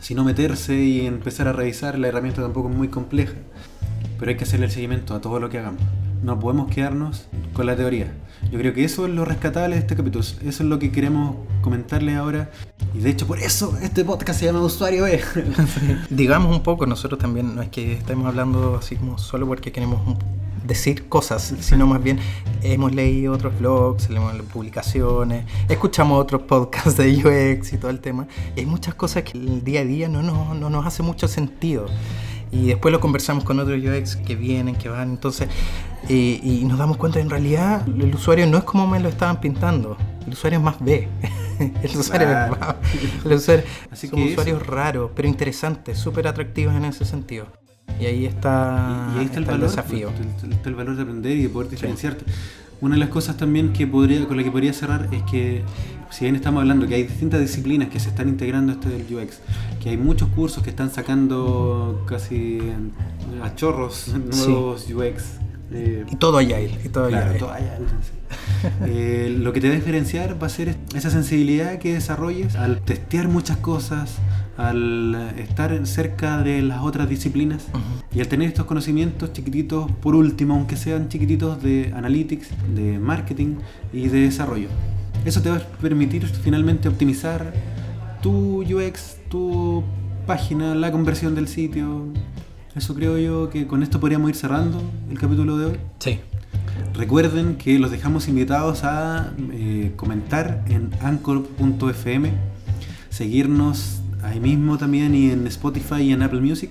Si 0.00 0.14
no, 0.14 0.24
meterse 0.24 0.74
y 0.76 1.06
empezar 1.06 1.48
a 1.48 1.52
revisar. 1.52 1.98
La 1.98 2.08
herramienta 2.08 2.42
tampoco 2.42 2.68
es 2.68 2.76
muy 2.76 2.88
compleja. 2.88 3.34
Pero 4.18 4.30
hay 4.30 4.36
que 4.36 4.44
hacerle 4.44 4.66
el 4.66 4.72
seguimiento 4.72 5.14
a 5.14 5.20
todo 5.20 5.40
lo 5.40 5.48
que 5.48 5.58
hagamos. 5.58 5.80
No 6.22 6.38
podemos 6.38 6.70
quedarnos 6.70 7.28
con 7.54 7.66
la 7.66 7.76
teoría. 7.76 8.12
Yo 8.50 8.58
creo 8.58 8.72
que 8.72 8.84
eso 8.84 9.06
es 9.06 9.12
lo 9.12 9.24
rescatable 9.26 9.76
de 9.76 9.80
este 9.82 9.94
capítulo. 9.94 10.24
Eso 10.24 10.40
es 10.42 10.60
lo 10.60 10.78
que 10.78 10.90
queremos 10.90 11.36
comentarles 11.60 12.16
ahora. 12.16 12.50
Y 12.94 13.00
de 13.00 13.10
hecho, 13.10 13.26
por 13.26 13.38
eso 13.38 13.76
este 13.82 14.04
podcast 14.04 14.40
se 14.40 14.46
llama 14.46 14.62
Usuario 14.62 15.06
E. 15.06 15.20
Digamos 16.10 16.56
un 16.56 16.62
poco, 16.62 16.86
nosotros 16.86 17.20
también, 17.20 17.54
no 17.54 17.60
es 17.60 17.68
que 17.68 17.92
estemos 17.92 18.26
hablando 18.26 18.76
así 18.76 18.96
como 18.96 19.18
solo 19.18 19.46
porque 19.46 19.70
queremos 19.70 20.16
decir 20.66 21.08
cosas, 21.08 21.54
sino 21.60 21.86
más 21.86 22.02
bien 22.02 22.18
hemos 22.62 22.94
leído 22.94 23.32
otros 23.32 23.58
blogs, 23.58 24.10
leemos 24.10 24.34
publicaciones, 24.52 25.44
escuchamos 25.68 26.20
otros 26.20 26.42
podcasts 26.42 26.96
de 26.96 27.56
UX 27.58 27.72
y 27.72 27.78
todo 27.78 27.90
el 27.90 28.00
tema. 28.00 28.28
Y 28.56 28.60
hay 28.60 28.66
muchas 28.66 28.94
cosas 28.94 29.24
que 29.24 29.36
el 29.36 29.62
día 29.62 29.80
a 29.80 29.84
día 29.84 30.08
no 30.08 30.22
nos, 30.22 30.56
no 30.56 30.70
nos 30.70 30.86
hace 30.86 31.02
mucho 31.02 31.28
sentido. 31.28 31.86
Y 32.50 32.66
después 32.68 32.92
lo 32.92 33.00
conversamos 33.00 33.44
con 33.44 33.58
otros 33.60 33.78
UX 33.78 34.16
que 34.16 34.34
vienen, 34.34 34.74
que 34.74 34.88
van, 34.88 35.10
entonces, 35.10 35.48
y, 36.08 36.40
y 36.42 36.64
nos 36.64 36.78
damos 36.78 36.96
cuenta 36.96 37.18
que 37.18 37.22
en 37.22 37.30
realidad 37.30 37.86
el 37.88 38.14
usuario 38.14 38.46
no 38.46 38.58
es 38.58 38.64
como 38.64 38.86
me 38.86 39.00
lo 39.00 39.08
estaban 39.08 39.40
pintando, 39.40 39.96
el 40.26 40.32
usuario 40.32 40.58
es 40.58 40.64
más 40.64 40.76
B. 40.80 41.08
el 41.82 41.96
usuario 41.96 42.26
Claro. 42.28 42.54
es 42.54 42.60
más 42.60 42.76
el 43.24 43.32
usuario- 43.32 43.64
Así 43.90 44.06
son 44.08 44.18
que 44.18 44.32
usuarios 44.32 44.60
eso. 44.62 44.70
raros, 44.70 45.10
pero 45.14 45.28
interesantes, 45.28 45.98
súper 45.98 46.26
atractivos 46.28 46.74
en 46.74 46.84
ese 46.84 47.04
sentido. 47.04 47.46
Y 48.00 48.06
ahí 48.06 48.26
está, 48.26 49.10
y 49.16 49.18
ahí 49.18 49.24
está 49.24 49.38
el 49.40 49.44
valor, 49.44 49.68
desafío. 49.68 50.10
pues, 50.40 50.52
Está 50.52 50.68
el 50.68 50.74
valor 50.76 50.94
de 50.96 51.02
aprender 51.02 51.36
y 51.36 51.42
de 51.42 51.48
poder 51.48 51.68
diferenciarte. 51.70 52.24
Una 52.80 52.94
de 52.94 53.00
las 53.00 53.08
cosas 53.08 53.36
también 53.36 53.72
que 53.72 53.88
podría, 53.88 54.24
con 54.28 54.36
la 54.36 54.44
que 54.44 54.52
podría 54.52 54.72
cerrar 54.72 55.08
es 55.10 55.24
que, 55.24 55.64
si 56.10 56.24
bien 56.24 56.36
estamos 56.36 56.60
hablando 56.60 56.86
que 56.86 56.94
hay 56.94 57.02
distintas 57.02 57.40
disciplinas 57.40 57.88
que 57.88 57.98
se 57.98 58.10
están 58.10 58.28
integrando 58.28 58.70
a 58.70 58.76
esto 58.76 58.88
del 58.88 59.02
UX, 59.12 59.40
que 59.82 59.90
hay 59.90 59.96
muchos 59.96 60.28
cursos 60.28 60.62
que 60.62 60.70
están 60.70 60.90
sacando 60.92 62.04
casi 62.06 62.60
a 63.42 63.52
chorros 63.56 64.08
nuevos 64.46 64.86
UX. 64.88 65.24
Eh, 65.72 66.04
Y 66.10 66.16
todo 66.16 66.38
agile, 66.38 66.70
y 66.84 66.88
todo 66.88 67.08
Claro, 67.08 67.26
agile. 67.26 67.38
todo 67.38 67.50
allá, 67.52 67.76
entonces. 67.78 68.12
Eh, 68.86 69.34
lo 69.38 69.52
que 69.52 69.60
te 69.60 69.68
va 69.68 69.74
a 69.74 69.76
diferenciar 69.76 70.42
va 70.42 70.48
a 70.48 70.50
ser 70.50 70.74
esa 70.94 71.10
sensibilidad 71.10 71.78
que 71.78 71.94
desarrolles 71.94 72.56
al 72.56 72.80
testear 72.80 73.28
muchas 73.28 73.56
cosas, 73.58 74.16
al 74.56 75.14
estar 75.38 75.86
cerca 75.86 76.42
de 76.42 76.60
las 76.62 76.80
otras 76.82 77.08
disciplinas 77.08 77.66
Ujú. 77.70 77.80
y 78.16 78.20
al 78.20 78.26
tener 78.26 78.48
estos 78.48 78.66
conocimientos 78.66 79.32
chiquititos, 79.32 79.88
por 80.02 80.16
último, 80.16 80.54
aunque 80.54 80.76
sean 80.76 81.08
chiquititos, 81.08 81.62
de 81.62 81.92
analytics, 81.94 82.48
de 82.74 82.98
marketing 82.98 83.56
y 83.92 84.08
de 84.08 84.22
desarrollo. 84.22 84.68
Eso 85.24 85.40
te 85.40 85.50
va 85.50 85.56
a 85.56 85.60
permitir 85.60 86.26
finalmente 86.26 86.88
optimizar 86.88 87.52
tu 88.22 88.62
UX, 88.62 89.18
tu 89.30 89.84
página, 90.26 90.74
la 90.74 90.90
conversión 90.90 91.34
del 91.36 91.46
sitio. 91.46 92.06
Eso 92.78 92.94
creo 92.94 93.18
yo 93.18 93.50
que 93.50 93.66
con 93.66 93.82
esto 93.82 93.98
podríamos 93.98 94.30
ir 94.30 94.36
cerrando 94.36 94.80
el 95.10 95.18
capítulo 95.18 95.58
de 95.58 95.64
hoy. 95.66 95.76
Sí. 95.98 96.20
Recuerden 96.94 97.56
que 97.56 97.76
los 97.80 97.90
dejamos 97.90 98.28
invitados 98.28 98.84
a 98.84 99.32
eh, 99.50 99.92
comentar 99.96 100.64
en 100.68 100.90
anchor.fm, 101.02 102.30
seguirnos 103.10 104.00
ahí 104.22 104.38
mismo 104.38 104.78
también 104.78 105.12
y 105.16 105.30
en 105.32 105.44
Spotify 105.48 106.02
y 106.02 106.12
en 106.12 106.22
Apple 106.22 106.40
Music, 106.40 106.70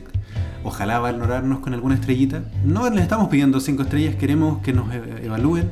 ojalá 0.63 0.99
valorarnos 0.99 1.59
con 1.59 1.73
alguna 1.73 1.95
estrellita. 1.95 2.41
No 2.63 2.89
les 2.89 3.01
estamos 3.03 3.27
pidiendo 3.27 3.59
cinco 3.59 3.83
estrellas, 3.83 4.15
queremos 4.15 4.59
que 4.61 4.71
nos 4.71 4.89
e- 4.93 5.25
evalúen 5.25 5.71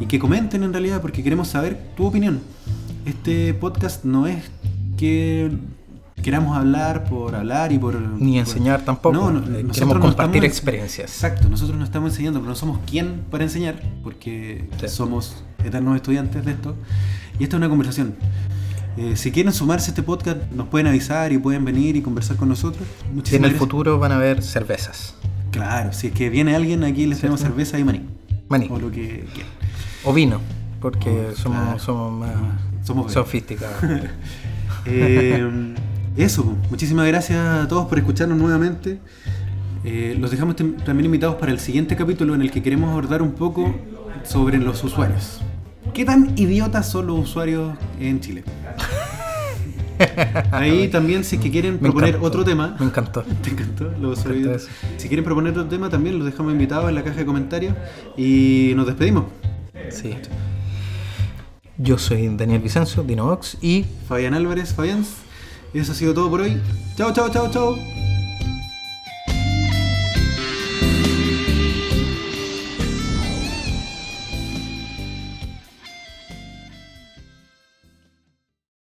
y 0.00 0.06
que 0.06 0.18
comenten 0.18 0.62
en 0.62 0.72
realidad 0.72 1.02
porque 1.02 1.22
queremos 1.22 1.48
saber 1.48 1.78
tu 1.94 2.06
opinión. 2.06 2.40
Este 3.04 3.52
podcast 3.52 4.02
no 4.06 4.26
es 4.26 4.44
que 4.96 5.50
queramos 6.24 6.56
hablar 6.56 7.04
por 7.04 7.34
hablar 7.36 7.70
y 7.72 7.78
por... 7.78 8.00
Ni 8.00 8.32
por- 8.32 8.40
enseñar 8.40 8.84
tampoco. 8.84 9.14
No, 9.14 9.30
no, 9.30 9.38
Eh, 9.38 9.42
nosotros 9.42 9.72
Queremos 9.74 9.94
no 9.96 10.00
compartir 10.00 10.44
estamos- 10.44 10.44
experiencias. 10.58 11.10
Exacto, 11.12 11.48
nosotros 11.48 11.78
no 11.78 11.84
estamos 11.84 12.10
enseñando, 12.12 12.40
pero 12.40 12.48
no 12.50 12.56
somos 12.56 12.78
quien 12.90 13.20
para 13.30 13.44
enseñar, 13.44 13.76
porque 14.02 14.68
Sí. 14.80 14.88
somos 14.88 15.44
eternos 15.64 15.94
estudiantes 15.96 16.44
de 16.44 16.52
esto. 16.52 16.74
Y 17.38 17.44
esta 17.44 17.56
es 17.56 17.58
una 17.58 17.68
conversación. 17.68 18.14
Eh, 18.96 19.16
si 19.16 19.30
quieren 19.32 19.52
sumarse 19.52 19.86
a 19.86 19.90
este 19.90 20.02
podcast, 20.02 20.38
nos 20.52 20.68
pueden 20.68 20.86
avisar 20.86 21.32
y 21.32 21.38
pueden 21.38 21.64
venir 21.64 21.96
y 21.96 22.00
conversar 22.02 22.36
con 22.36 22.48
nosotros. 22.48 22.86
Y 23.04 23.08
en 23.10 23.14
Muchísimas 23.16 23.34
el 23.34 23.40
gracias. 23.52 23.58
futuro 23.58 23.98
van 23.98 24.12
a 24.12 24.16
haber 24.16 24.42
cervezas. 24.42 25.14
Claro, 25.50 25.92
si 25.92 26.08
es 26.08 26.12
que 26.14 26.30
viene 26.30 26.54
alguien, 26.56 26.82
aquí 26.84 27.06
les 27.06 27.20
tenemos 27.20 27.40
cerveza 27.40 27.78
y 27.78 27.84
maní. 27.84 28.00
Maní. 28.48 28.68
O 28.70 28.78
lo 28.78 28.90
que 28.90 29.24
quieran. 29.34 29.52
O 30.04 30.12
vino, 30.12 30.40
porque 30.80 31.28
Oh, 31.32 31.36
somos, 31.36 31.58
claro. 31.62 31.78
somos 31.78 32.12
más 32.20 32.30
Somos 32.86 33.12
sofisticados. 33.12 33.76
Eh, 34.86 35.74
eso, 36.16 36.56
muchísimas 36.70 37.06
gracias 37.06 37.38
a 37.38 37.68
todos 37.68 37.86
por 37.88 37.98
escucharnos 37.98 38.38
nuevamente. 38.38 39.00
Eh, 39.84 40.16
los 40.18 40.30
dejamos 40.30 40.56
también 40.56 41.04
invitados 41.04 41.36
para 41.36 41.52
el 41.52 41.58
siguiente 41.60 41.96
capítulo 41.96 42.34
en 42.34 42.42
el 42.42 42.50
que 42.50 42.62
queremos 42.62 42.90
abordar 42.90 43.20
un 43.20 43.32
poco 43.32 43.74
sobre 44.22 44.58
los 44.58 44.82
usuarios. 44.84 45.40
¿Qué 45.92 46.04
tan 46.04 46.32
idiotas 46.38 46.88
son 46.88 47.08
los 47.08 47.18
usuarios 47.18 47.76
en 48.00 48.20
Chile? 48.20 48.44
Ahí 50.50 50.88
también, 50.88 51.22
si 51.24 51.36
es 51.36 51.42
que 51.42 51.50
quieren 51.50 51.74
Me 51.74 51.80
proponer 51.80 52.10
encantó, 52.10 52.26
otro 52.26 52.44
tema, 52.44 52.76
Me 52.78 52.86
encantó. 52.86 53.22
¿Te 53.42 53.50
encantó? 53.50 53.84
Los 53.84 53.94
encantó 53.94 54.10
usuarios. 54.10 54.62
eso. 54.62 54.68
Si 54.96 55.08
quieren 55.08 55.24
proponer 55.24 55.52
otro 55.52 55.66
tema, 55.66 55.90
también 55.90 56.18
los 56.18 56.26
dejamos 56.26 56.52
invitados 56.52 56.88
en 56.88 56.94
la 56.94 57.04
caja 57.04 57.18
de 57.18 57.26
comentarios 57.26 57.74
y 58.16 58.72
nos 58.76 58.86
despedimos. 58.86 59.24
Sí. 59.90 60.14
Yo 61.76 61.98
soy 61.98 62.28
Daniel 62.36 62.60
Vicencio, 62.60 63.02
Dinovox, 63.02 63.58
y 63.60 63.84
Fabián 64.08 64.34
Álvarez, 64.34 64.72
Fabián. 64.72 65.04
Eso 65.74 65.90
ha 65.90 65.94
sido 65.94 66.14
todo 66.14 66.30
por 66.30 66.40
hoy. 66.40 66.60
Chao, 66.96 67.12
chao, 67.12 67.28
chao, 67.28 67.50
chao. 67.50 67.76